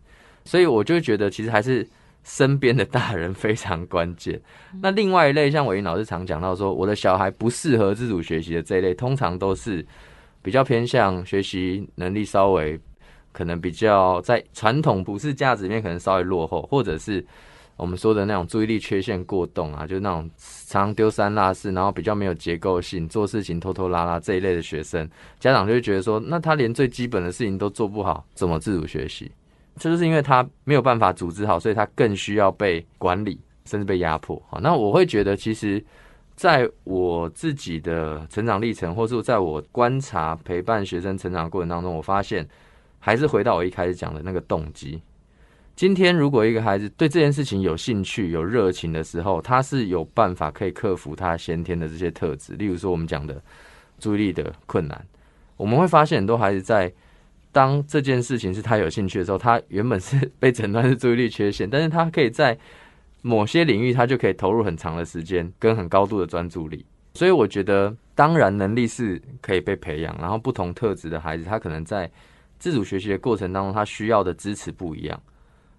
[0.44, 1.86] 所以我就觉得其实还是
[2.24, 4.40] 身边的大人非常关键。
[4.80, 9.84] 那另外一类，像伟云老师常讲到说，我的小孩不适合自主学习的这一类，通常都是
[10.42, 12.78] 比较偏向学习能力稍微
[13.32, 17.24] 可能比较在传统普世价值里面可能稍微落后，或者是。
[17.76, 29.32] 我们说的那种注意力缺陷过动啊，就是那种常常丢三落四，然后比较没有结构性，做事情拖拖拉拉这一类的学生，家长就会觉得说，那他连最基本的事情都做不好，怎么自主学习？
[29.76, 34.40] 这就是因为他没有办法组织好，所以他更需要被管理，甚至被压迫。
[34.48, 35.82] 好，那我会觉得，其实
[36.36, 42.46] 在我自己的成长历程，或是在我观察陪伴学生成长过程当中，我发现
[42.98, 45.00] 还是回到我一开始讲的那个动机。
[45.76, 52.52] 今天，如果一个孩子对这件事情有兴趣、有热情的时候，他是有办法可以克服他先天的这些特质。
[52.54, 53.42] 例如说，我们讲的
[53.98, 55.06] 注意力的困难，
[55.56, 56.92] 我们会发现很多孩子在
[57.52, 62.56] 当这件事情是他有兴趣的时候，他原本是被诊断是注意力缺陷，但是他可以在
[63.22, 66.84] 某些领域，他就可以投入很长的时间跟很高度的专注力。
[67.14, 72.08] 所以，我觉得当然能力是可以被培养，然后不同特质的孩子，他可能在
[72.58, 75.20] 自主学习的过程当中，他需要的支持不一样。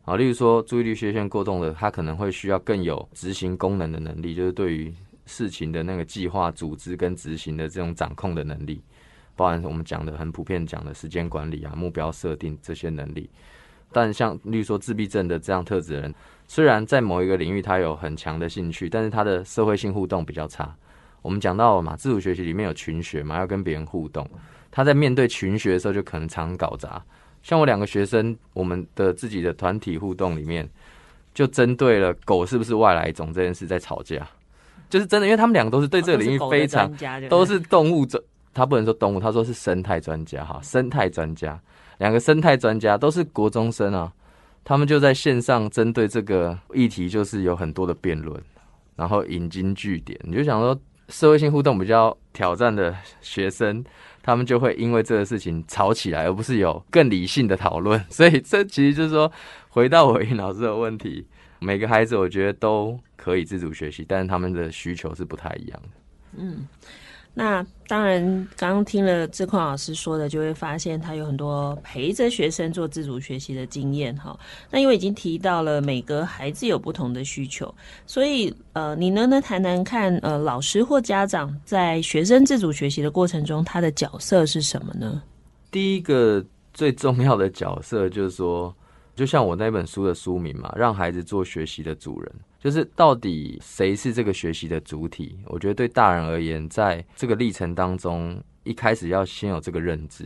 [0.03, 4.93] 好，例如说注意力缺陷过动的，他可能会需要更有执行功能的能力，就是对于
[5.25, 8.81] 事情的那个计划、组织跟执行的这种掌控的能力，
[9.35, 13.29] 包含我们讲的很普遍讲的时间管理啊、目标设定这些能力。
[13.91, 16.15] 但像例如说自闭症的这样特质的人，
[16.47, 20.73] 虽然在某一个领域他有很强的兴趣，但是他的社会性互动比较差。
[21.21, 24.27] 我们讲到了嘛，自主学习里面有群学嘛，要跟别人互动，
[24.71, 27.03] 他在面对群学的时候就可能常搞砸。
[27.43, 30.67] 像我两个学生，我们的自己的团体互动里面，
[31.33, 34.25] 就针对了狗是不是外来种这件事在吵架，
[34.89, 41.59] 就是真的，因为他们两个都是对这个领域非常，哦、都是动物专，他不能说动物，他说是生态专家哈，生态专家，
[41.97, 44.11] 两个生态专家都是国中生啊，
[44.63, 48.41] 他们就在线上针对这个议题，就是有很多的辩论，
[48.95, 53.83] 然后引经据典，你就想说社会性互动比较挑战的学生。
[54.23, 57.99] 他们就会因为这个事情吵起来，而不是有更理性的讨论。
[58.07, 59.31] 所以这其实就是说，
[59.69, 61.25] 回到伟云老师的问题，
[61.57, 65.89] 每个孩子我觉得都可以自主学习，但是他们的需求是不太一样的。
[66.37, 66.67] 嗯。
[67.33, 68.21] 那当然，
[68.57, 74.37] 刚刚听了志坤老师说的，就会发现他有很多陪着学生做自主学习的经验哈。
[74.69, 77.73] 那因为已经提到了每个孩子有不同的需求，
[78.05, 85.23] 所以呃，你能不能谈谈看呃，老师或家长在学生自主学习的过程中，他的角色是什么呢？
[85.71, 88.75] 第一个最重要的角色就是说，
[89.15, 92.31] 就像我那本书的书名嘛，让孩子做学习的主人。
[92.61, 95.35] 就是到底谁是这个学习的主体？
[95.47, 100.25] 我觉得对大人而言，在这个历程当中，一开始要先有这个认知，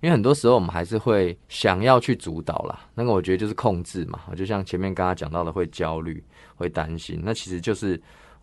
[0.00, 2.80] 因为很多时候我们还是会想要去主导啦。
[2.96, 6.20] 那个我觉得就是控制嘛，就像前面刚刚讲到的，会焦虑、
[6.56, 8.00] 会担心，那其实就是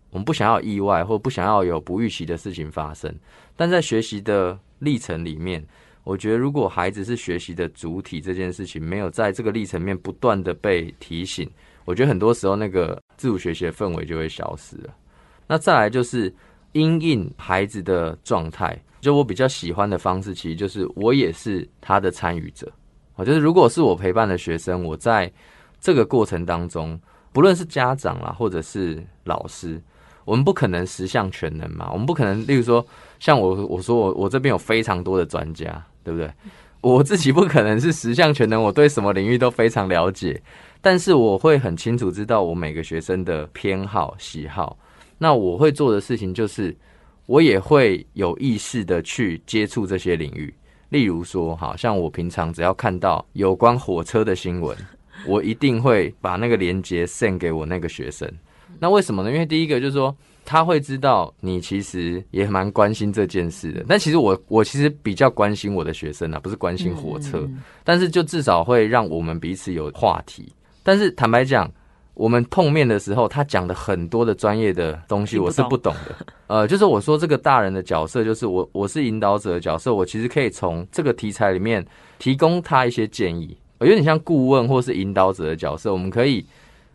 [0.10, 3.14] 我们不想要意外，或不想要有不预期的事情发生。
[3.58, 5.62] 但在学习的历程里面，
[6.06, 11.50] 我觉得如果孩子是学习的主体，这件事情没有在这个历程面不断的被提醒。
[11.86, 14.90] 我觉得很多时候那个自主学习的氛围就会消失了。
[15.48, 16.34] 那再来就是
[16.72, 22.72] 因应孩子的状态，就我比较喜欢的方式，其实就是我也是他的参与者。
[23.16, 25.32] 啊，就是如果是我陪伴的学生，我在
[25.80, 27.00] 这个过程当中，
[27.32, 29.80] 不论是家长啦，或者是老师，
[30.26, 31.90] 我们不可能十项全能嘛。
[31.92, 32.84] 我们不可能，例如说，
[33.20, 36.32] 像我我说我我这边有非常多的专家，对不对？
[36.82, 40.42] 我自己不可能是十项全能，我对什么领域都非常了解。
[40.84, 44.78] 但是我会很清楚知道我每个学生的偏好喜好，
[45.18, 46.76] 那我会做的事情就是，
[47.26, 50.54] 我也会有意识的去接触这些领域。
[50.90, 54.78] 例如说，好像我平常只要看到有关火车的新闻，
[55.26, 58.30] 我一定会把那个链接 send 给我那个学生。
[58.78, 59.32] 那为什么呢？
[59.32, 60.14] 因为第一个就是说，
[60.44, 63.86] 他会知道你其实也蛮关心这件事的。
[63.88, 67.40] 但其实我我其实比较关心我的学生啊，不是关心火车。
[67.40, 70.52] 嗯、但是就至少会让我们彼此有话题。
[70.84, 71.72] 但是坦白讲，
[72.14, 76.16] 我们碰面的时候，他讲的很多的专业的东西，我是不懂的。
[76.48, 81.84] 呃，就是我说这个大人的角色，就是我我是引导者的角色，我其实可以从这个题材里面
[82.20, 86.46] 提供他一些建议，有点像顾问或是引导者的角色，我们可以。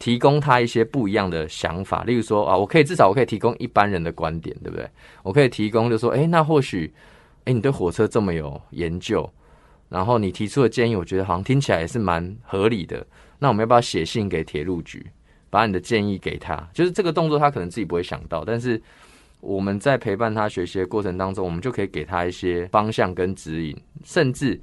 [0.00, 4.88] 提供他一些不一样的想法，例如说啊，我可以至少我可以提供一般人的观点，对不对？
[5.24, 6.94] 我可以提供就说，诶，那或许，
[7.46, 9.28] 诶，你对火车这么有研究，
[9.88, 13.04] 然后你提出的建议，我觉得好像听起来也是蛮合理的。
[13.38, 15.06] 那我们要不要写信给铁路局，
[15.50, 16.56] 把你的建议给他？
[16.72, 18.80] 就是这个动作，他可能自己不会想到，但是
[19.40, 24.60] 我们在陪伴他学习的过程当中，我们就可以给他一些方向跟指引，甚至。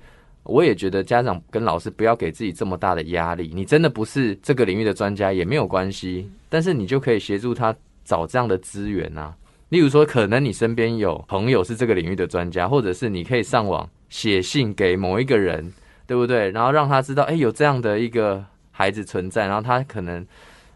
[0.48, 3.52] 我也觉得家长跟老师不要给自己这么大的压力。
[3.52, 9.36] 你真的不是这个领域的专家也没有关系，但是你就可以协助他找这样的资源啊。
[9.70, 15.74] 例如说，可能你身边有朋友是这个领域的专家，或者是你可以上网写信给某一个人，
[16.06, 16.52] 对不对？
[16.52, 18.46] 然后让他知道，哎，有这样的一个
[18.78, 20.26] 孩子存在，然后他可能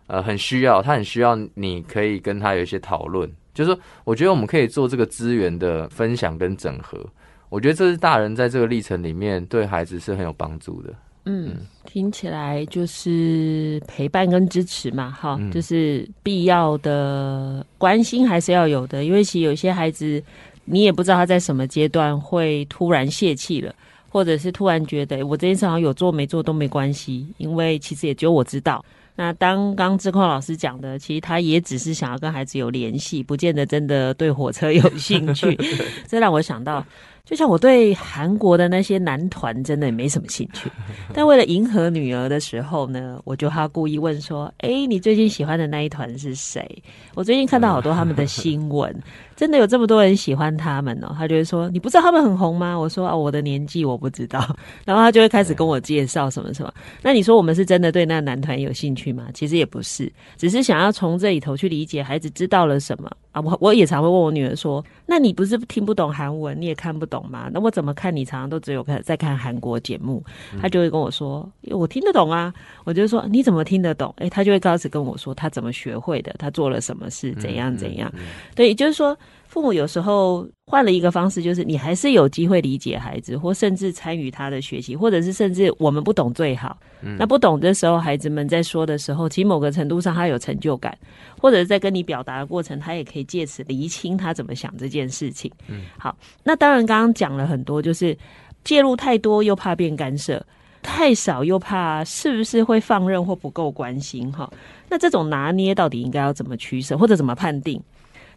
[0.08, 3.30] 呃很需要，他很需要你可以跟他有一些讨论。
[3.54, 6.98] 就是说，我觉得我们可以做这个资源的分享跟整合。
[7.50, 10.94] 我觉得这是大人在这个历程里面对孩子是很有帮助的。
[11.26, 19.04] 嗯，听起来就是陪伴跟支持嘛，哈，嗯，就是必要的关心还是要有的。
[19.04, 20.24] 因为其实有些孩子，
[20.64, 23.76] 你也不知道他在什么阶段会突然泄气了，
[24.10, 28.84] 或者是突然觉得我这件事好像有做没做都没关系，因为其实也只有我知道。
[29.16, 35.58] 那当刚志旷老师讲的，其实他也只是想要跟孩子有联系，不见得真的对火车有兴趣。
[36.08, 36.86] 这让我想到。
[37.26, 40.68] 就像我对韩国的那些男团真的也没什么兴趣，
[41.14, 46.82] 但为了迎合女儿的时候呢，我就他故意问说：“哎、欸，你最近喜欢的那一团是谁？”
[47.14, 48.92] 我最近看到好多他们的新闻。
[49.40, 51.16] 真的有这么多人喜欢他们哦？
[51.18, 54.54] 他就会说：“你不知道他们很红吗？”我说：“啊，我的年纪我不知道。
[54.84, 56.70] ”然后他就会开始跟我介绍什么什么。
[57.02, 59.28] 那你说我们是真的对那个男团有兴趣吗？
[59.34, 63.40] 其实也不是，只是想要从这里头去理解孩子知道了什么啊。
[63.40, 67.50] 我我也常会问我女儿说：“那你不是听不懂韩文，你也看不懂吗？
[67.54, 70.22] 那我怎么看你常常都只有看在看韩国节目？”
[70.62, 78.12] 他就会跟我说：“我听得懂啊。”我就说：“你怎么听得懂？”诶，他就会开始跟我说他怎么学会的，他做了什么事，怎样怎样。
[78.54, 79.18] 对，也就是说。
[79.50, 86.78] 父母有时候换了一个方式，就是你还是有机会理解孩子，或甚至参与他的学习，或者是甚至我们不懂最好。
[87.02, 90.96] 嗯、那不懂的时候，孩子们在说的时候，其实某个程度上他有成就感，
[91.42, 95.52] 或者是在跟你表达的过程，他也可以借此厘清他怎么想这件事情。
[95.68, 98.16] 嗯，好，那当然刚刚讲了很多，就是
[98.64, 100.46] 介入太多又怕变干涉，
[100.84, 104.48] 太少又怕是不是会放任或不够关心哈。
[104.90, 107.82] 那这种拿捏到底应该要怎么取舍，或者怎么判定？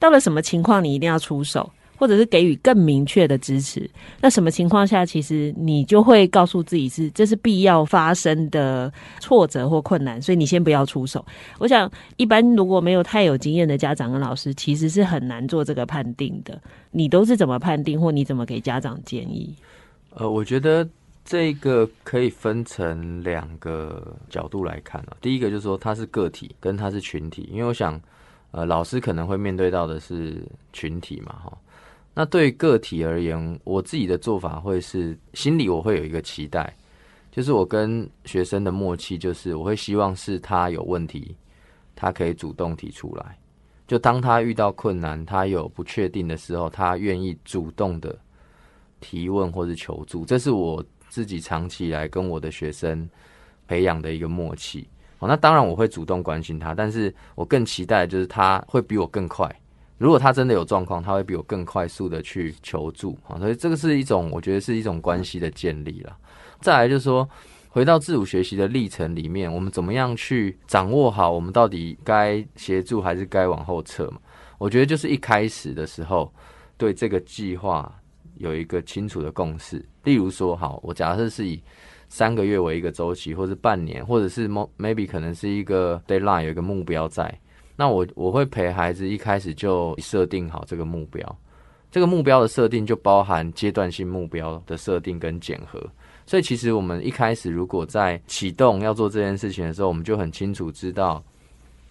[0.02, 3.88] 到了什么情况，你一定要出手，或者是给予更明确的支持？
[4.20, 11.24] 那什么情况下，其实你就会告诉自己是这是必要发生的挫折或困难，所以你先不要出手。
[11.60, 16.60] 我想，一般如果没有太有经验的家长跟老师，其实是很难做这个判定的。
[16.90, 19.54] 你都是怎么判定，或你怎么给家长建议？
[20.14, 20.84] 呃，我觉得
[21.24, 25.16] 这个可以分成两个角度来看啊。
[25.20, 28.00] 第一个就是说，他是个体，跟他是群体，因为我想。
[28.52, 31.58] 呃，老师可能会面对到的是群体嘛，哈。
[32.14, 36.76] 那对个体而言，我自己的做法会是心里我会有一个期待，
[37.30, 41.34] 就是我跟学生的默契，就是我会希望是他有问题，
[41.96, 43.38] 他可以主动提出来。
[43.86, 48.18] 就当他遇到困难，他有不确定的时候，他愿意主动的
[49.00, 50.24] 提问或是求助。
[50.26, 53.08] 这是我自己长期以来跟我的学生
[53.66, 54.86] 培养的一个默契。
[55.22, 59.48] 哦，那当然我会主动关心他，但是我更期待的就是他会比我更快。
[59.98, 63.16] 如果他真的有状况，他会比我更快速的去求助。
[63.28, 66.16] 啊，所以这个是一种，我觉得是一种关系的建立了。
[66.60, 67.28] 再来就是说，
[67.68, 74.18] 回到自主学习的历程里面，我们怎么样去掌握好我们到底该协助还是该往后撤嘛？
[74.58, 76.34] 我觉得就是一开始的时候，
[76.76, 77.92] 对这个计划
[78.36, 79.84] 有一个清楚的共识。
[80.04, 81.62] 例如说，好，我假设是以。
[82.14, 87.34] 三个月为一个周期，或是半年，或者是 maybe 可能是一个 deadline，有一个目标在。
[87.74, 91.38] 那我我会陪孩子一开始就设定好这个目标。
[91.90, 95.82] 这个目标的设定就包含阶段性目标的设定跟检核。
[96.26, 101.24] 所以其实我们一开始如果在启动要做这件事情的时候，我们就很清楚知道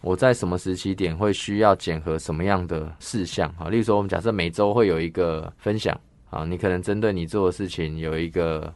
[0.01, 3.69] 我在什么时期点会需要检核什么样的事项啊。
[3.69, 5.99] 例如说，我们假设每周会有一个分享
[6.31, 8.73] 啊，你可能针对你做的事情有一个。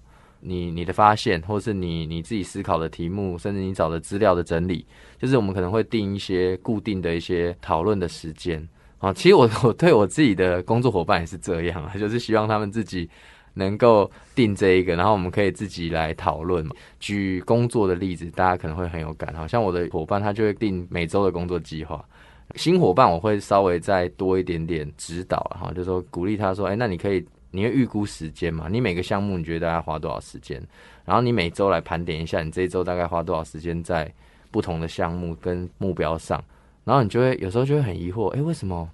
[0.48, 4.86] 你你的发现，或是你你自己思考的题目，甚至你找的资料的整理，
[5.18, 8.62] 就是我们可能会定一些固定的一些讨论的时间。
[9.00, 13.10] 啊，其实我 我对我自己的工作伙伴也是这样啊，就是希望他们自己
[13.56, 16.64] 能够定这一个，然后我们可以自己来讨论。
[17.00, 22.06] 举工作的例子，大家可能会很有感，好像我的伙伴他就会定每周的工作计划。
[22.54, 27.26] 新伙伴我会稍微再多一点点指导哈，就是说鼓励他说，哎，那你可以，
[27.56, 28.68] 你会预估时间嘛？
[28.70, 30.62] 你每个项目你觉得大概花多少时间？
[31.06, 34.12] 然后你每周来盘点一下，你这一周大概花多少时间在
[34.52, 36.44] 不同的项目跟目标上？
[36.84, 38.90] 然后你就会有时候就会很疑惑，哎，为什么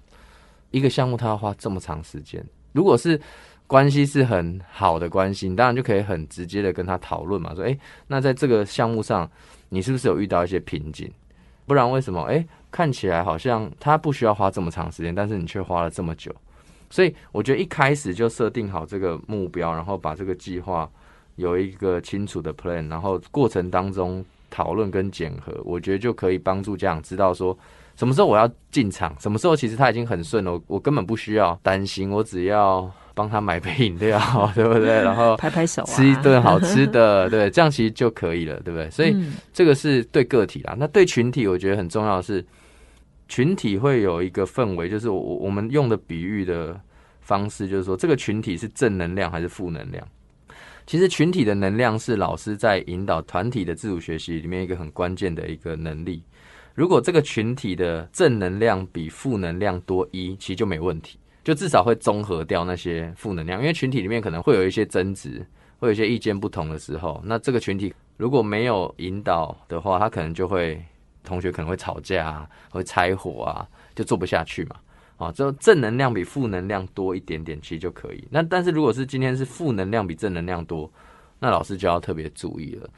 [0.70, 2.42] 一个项目它要花这么长时间？
[2.72, 3.20] 如果是
[3.66, 9.30] 关系是很好的关系，你当然就可以很直接的跟他讨论嘛，说，哎，那在这个项目上，
[9.68, 11.10] 你是不是有遇到一些瓶颈？
[11.66, 12.22] 不然为什么？
[12.24, 16.34] 哎，看起来好像他不需要花这么长时间，但是你却花了这么久。
[16.92, 20.88] 所以我觉得一开始就设定好这个目标，然后把这个计划
[21.36, 27.58] 有一个清楚的 plan，然后过程当中讨论跟检核，我觉得就可以帮助家长知道说。
[27.94, 29.14] 什么时候我要进场？
[29.20, 34.18] 什么时候其实他已经很顺了，我根本不需要担心，我只要帮他买杯饮料，
[34.56, 35.02] 对不对？
[35.02, 38.88] 然后拍拍手，吃一顿 好吃的，对，这样其实就可以了，对不对？
[38.90, 39.14] 所以
[39.52, 40.74] 这个是对个体啦。
[40.78, 42.42] 那对群体，我觉得很重要的是，
[43.28, 46.78] 群体会有一个氛围，就是我我们用的比喻的
[47.20, 50.06] 方式，就是说这个群体是正能量还是负能量？
[50.84, 56.22] 其实群体的能量是老师在引导团体的自主学习里面一个很关键的一个能力。
[56.74, 63.60] 如果这个群体的正能量比负能量多一，其实就没问题，就至少会综合掉那些负能量。
[63.60, 65.46] 因为群体里面可能会有一些争执，
[65.78, 70.82] 会有一些意见不同的时候，那这个群体如果没有引导的话，他可能就会
[71.24, 74.76] 同学可能会吵架啊，会拆伙啊，就做不下去嘛。
[75.18, 78.26] 啊，就正能量比负能量多一点点，其实就可以。
[78.28, 80.90] 那但是如果是今天是负能量比正能量多，
[81.38, 82.90] 那老师就要特别注意了。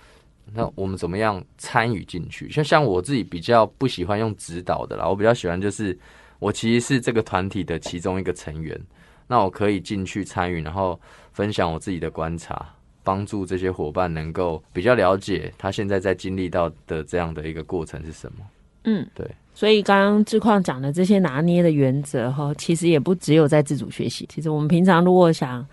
[0.54, 2.50] 那我们怎么样参与进去？
[2.50, 5.98] 像像我自己比较不喜欢用指导的啦，我比较喜欢就是
[6.38, 8.80] 我其实是这个团体的其中一个成员，
[9.26, 10.98] 那我可以进去参与，然后
[11.32, 12.74] 分享我自己的观察，
[13.04, 18.38] 帮助这些伙伴能够比较了解他现在在经历到的这样的一个过程是什么。
[18.84, 19.24] 嗯，对。
[19.54, 25.64] 所以刚刚志旷讲的这些拿捏的原则哈，其实也不只有在自主学习，其实我们平常如果想。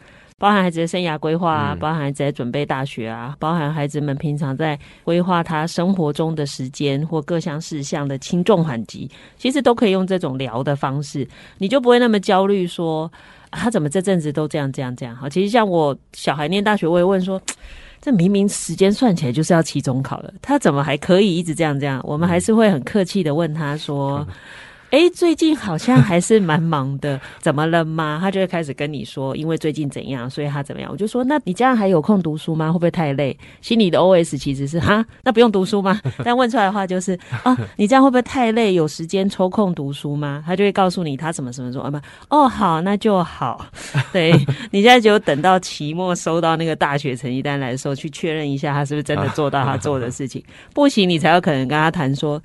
[0.41, 11.27] 包含孩子的生涯规划啊，包含孩子在准备大学啊，包含孩子们平常在规划他生活中的时间或各项事项的轻重缓急，其实都可以用这种聊的方式，
[11.59, 13.09] 你就不会那么焦虑说
[13.51, 15.15] 他怎么这阵子都这样这样这样。
[15.15, 17.39] 好，其实像我小孩念大学，我也问说，
[18.01, 22.01] 这明明时间算起来就是要期中考了，他怎么还可以一直这样这样？
[22.03, 24.27] 我们还是会很客气的问他说。
[24.91, 28.17] 哎，最近好像还是蛮忙的，怎么了吗？
[28.21, 30.91] 他就会开始跟你说，因为最近怎样，所以他怎么样。
[30.91, 32.67] 我就说，那你这样还有空读书吗？
[32.73, 33.35] 会不会太累？
[33.61, 35.97] 心里的 OS 其实是哈，那不用读书吗？
[36.25, 38.73] 但问出来的话就是啊，你这样会不会太累？
[38.73, 40.43] 有时间抽空读书吗？
[40.45, 43.65] 他就会告诉你他什么什么说啊，哦，好，那就好。
[44.11, 44.33] 对，
[44.71, 50.43] 你现在只有等到期末收到那个大学成绩单来的时候，去确认一下他是不是真的做到他做的事情。
[50.75, 52.41] 不行，你才有可能跟他谈说。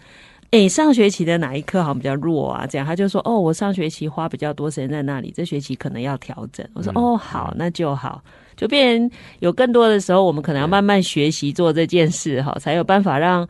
[0.53, 2.66] 诶、欸，上学期的哪一科好像比较弱啊？
[2.66, 8.22] 这样他就说：“哦，我上学期花比较多时间在那里，这学期可能要调整。”我说：“哦，好，那就好。”
[8.57, 13.47] 就变有更多的时候，我们可能要慢慢学习做这件事，哈，才有办法让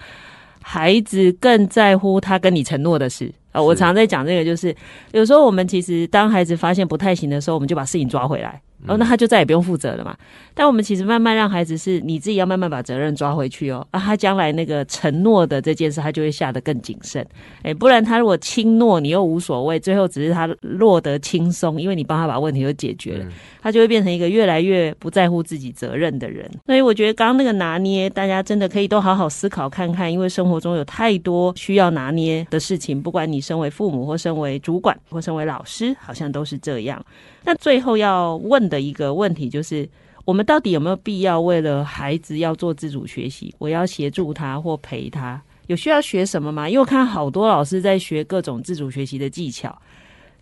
[0.61, 3.63] 孩子更在乎他跟你承诺的事啊。
[3.63, 4.75] 我常在讲这个，就是
[5.13, 8.61] 有时候我们其实当孩子发现不太行的时候，我们就把事情抓回来。
[8.87, 10.17] 哦，那他就再也不用负责了嘛。
[10.55, 13.87] 但我们其实慢慢让孩子是你自己要慢慢把责任抓回去哦。
[13.91, 17.27] 啊，他将来那个承诺的这件事，他就会下得更谨慎。
[17.63, 23.27] 哎，不然他如果轻诺，你又无所谓，最后只是他落得轻松，因为你帮他把问题都解决了，
[23.61, 26.51] 他就会变成一个越来越不在乎自己责任的人。
[26.65, 37.05] 所以我觉得刚刚那个拿捏，大家真的可以都好好思考看看，因为生活中有太多需要拿捏的事情，不管你身为父母或身为主管或身为老师，好像都是这样。
[37.45, 39.89] 那最后要问的的一个问题就是，
[40.27, 46.69] 我们到底有没有必要为了孩子要做自主学习，我要协助他或陪他，有需要学什么吗？
[46.69, 49.75] 因为我看好多老师在学各种自主学习的技巧，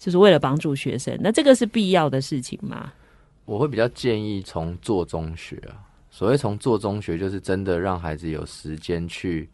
[0.01, 1.17] 就是为了帮助学生。
[1.23, 2.93] 那这个是必要的事情吗？
[3.45, 5.79] 我会比较建议从做中学啊。
[6.11, 9.49] 所谓从做中学，就是真的让孩子有时间去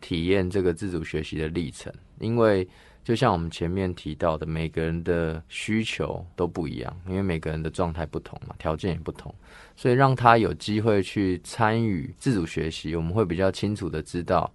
[0.00, 2.66] 体验这个自主学习的历程，因为。
[3.02, 9.34] 就像我们前面提到的，每个人的需求都不一样，因为每个人的状态不同嘛，条件也不同，
[9.74, 14.52] 所以让他有机会去参与自主学习，我们会比较清楚的知道，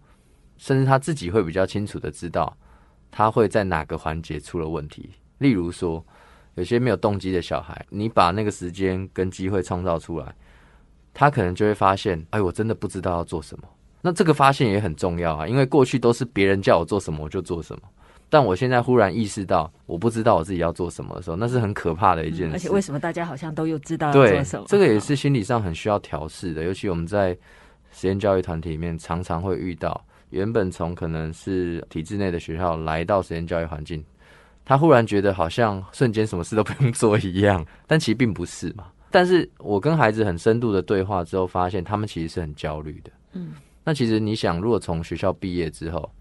[0.58, 2.56] 甚至他自己会比较清楚的知道，
[3.12, 5.10] 他会在哪个环节出了问题。
[5.39, 6.06] 例如说，
[6.54, 10.34] 有些没有动机的小孩，你把那个时间跟机会创造出来，
[11.14, 13.68] 他可能就会发现，哎，我真的不知道要做什么。
[14.02, 17.82] 那这个发现也很重要啊，因为过去都是别人叫我做什么我就做什么。
[18.30, 22.53] 但我现在忽然意识到，我不知道我自己要做什么的时候，那是很可怕的一件事。
[22.53, 24.65] 而且为什么大家好像都又知道要做什么？
[24.67, 26.63] 这个也是心理上很需要调试的。
[26.63, 27.38] 尤其我们在
[27.91, 34.03] 实验教育团体里面，常常会遇到原本从可能是体制内的学校来到实验教育环境，
[34.65, 38.86] 他忽然觉得好像瞬间什么事都不用做一样，但其实并不是嘛。
[39.11, 43.11] 但是我跟孩子很深度的对话之后，发现他们其实是很焦虑的。
[43.32, 43.53] 嗯，
[43.84, 46.11] 那其实你想，如果从学校毕业之后，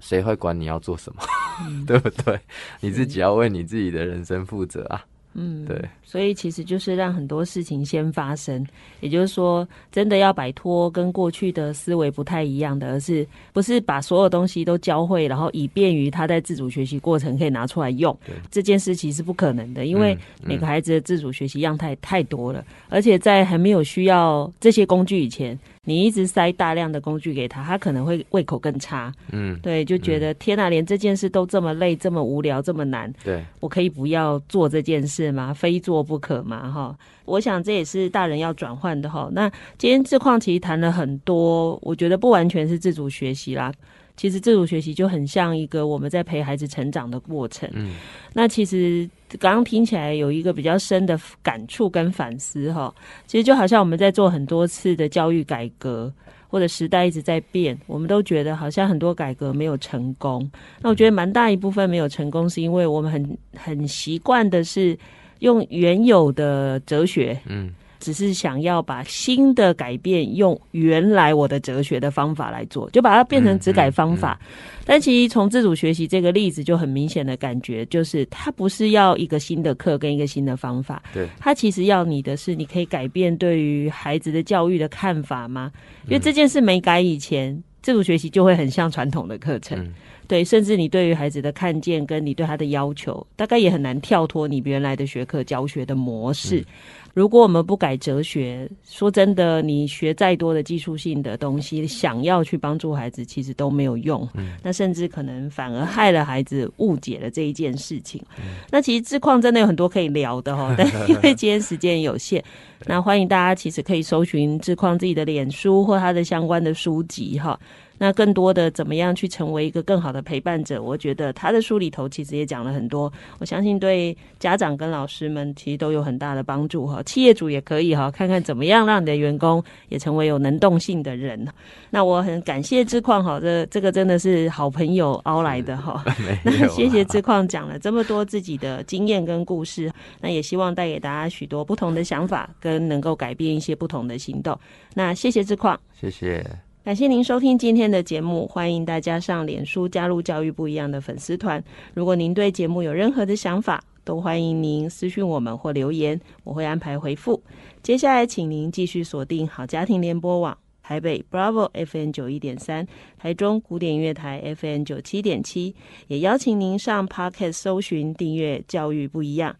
[0.00, 1.22] 谁会管你要做什么？
[1.66, 2.38] 嗯、 对不对？
[2.80, 5.04] 你自己要为你自己的人生负责啊。
[5.32, 8.66] 嗯，对，所以其实就是让很多事情先发生，
[8.98, 18.18] 也就是说，真的要摆脱跟过去的思维不太一样的，而是不是把所有东西都教会，然后以便于他在自主学习过程可以拿出来用。
[18.50, 25.56] 这件事其实是不可能的，因为每个孩子的自主学习样态太多了，而且在还没有需要这些工具以前。
[25.86, 29.10] 你一直塞大量的工具给他，他可能会胃口更差。
[29.32, 33.10] 嗯，对，就觉得、嗯、天哪，连这件事都这么累、这么无聊、这么难。
[33.24, 35.54] 对，我可以不要做这件事吗？
[35.54, 36.70] 非做不可吗？
[36.70, 39.30] 哈，我想这也是大人要转换的哈。
[39.32, 43.72] 那今天志况其实谈了很多，我觉得不完全是自主学习啦。
[44.18, 47.66] 其实自主学习就很像一个我们在陪孩子成长的过程。
[47.72, 47.94] 嗯，
[48.34, 49.08] 那其实
[49.38, 52.92] 刚刚听起来有一个比较深的感触跟反思哈。
[53.26, 56.12] 其实就好像我们在做很多次的教育改革，
[56.48, 60.50] 或者时代一直在变，我们都觉得好像很多改革没有成功。
[60.80, 64.98] 那我觉得蛮大一部分没有成功，是因为我们很很习惯的是
[65.38, 67.38] 用原有的哲学。
[67.46, 67.72] 嗯。
[68.00, 74.36] 只是想要把新的改变用原来我的哲学的方法来做，就把它变成只改方法。
[74.40, 85.70] 嗯嗯嗯、但其实从自主学习这个例子就很明显的感觉，就是它不是要一个新的课跟一个新的方法，对，它其实要你的是你可以改变对于孩子的教育的看法吗？
[86.06, 89.92] 因为这件事没改以前，自主学习就会很像传统的课程，嗯、
[90.26, 96.60] 对，甚至你对于孩子的看见跟你对他的要求，大概也很难跳脱你原来的学科教学的模式。
[96.60, 96.64] 嗯
[97.12, 104.28] 如果我们不改哲学，说真的，你学再多的技术性的东西，想要去帮助孩子，其实都没有用。
[104.34, 108.22] 嗯，那甚至可能反而害了孩子，误解了这一件事情。
[108.38, 112.42] 嗯，那其实志旷真的有很多可以聊的哈， 但因为今天时间有限，
[112.86, 117.58] 那欢迎大家其实可以搜寻志旷自己的脸书或他的相关的书籍哈。
[118.02, 120.82] 那更多的怎么样去成为一个更好的陪伴者？
[120.82, 127.02] 我觉得他的书里头其实也讲了很多，我相信对家长跟老师们其实都有很大的帮助哈。
[127.02, 131.46] 企业主也可以哈，看看怎么样让你的员工也成为有能动性的人。
[131.90, 136.02] 那我很感谢志旷哈，这这个真的是好朋友熬来的哈。
[136.42, 139.92] 那谢谢志旷讲了这么多自己的经验跟故事，
[140.22, 144.58] 那也希望带给大家许多不同的想法，跟能够改变一些不同的行动。
[144.94, 146.69] 那谢谢志旷，谢谢。
[146.82, 151.62] 感谢您收听今天的节目，欢迎大家上脸书加入教育不一样的粉丝团。
[151.92, 157.42] 如果您对节目有任何的想法，都欢迎您私讯我们或留言，我会安排回复。
[157.82, 162.86] 接下来，请您继续锁定好家庭联播网台北 Bravo FM 九一点三，
[163.18, 165.74] 台中古典乐台 FM 九七点七，
[166.08, 169.54] 也邀请您上 Podcast 搜寻订阅教育不一样。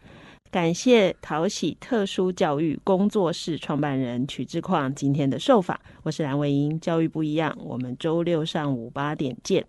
[0.50, 9.64] 感谢淘喜特殊教育工作室创办人曲志旷今天的受访，我是蓝维英，教育不一样，我们周六上午八点见。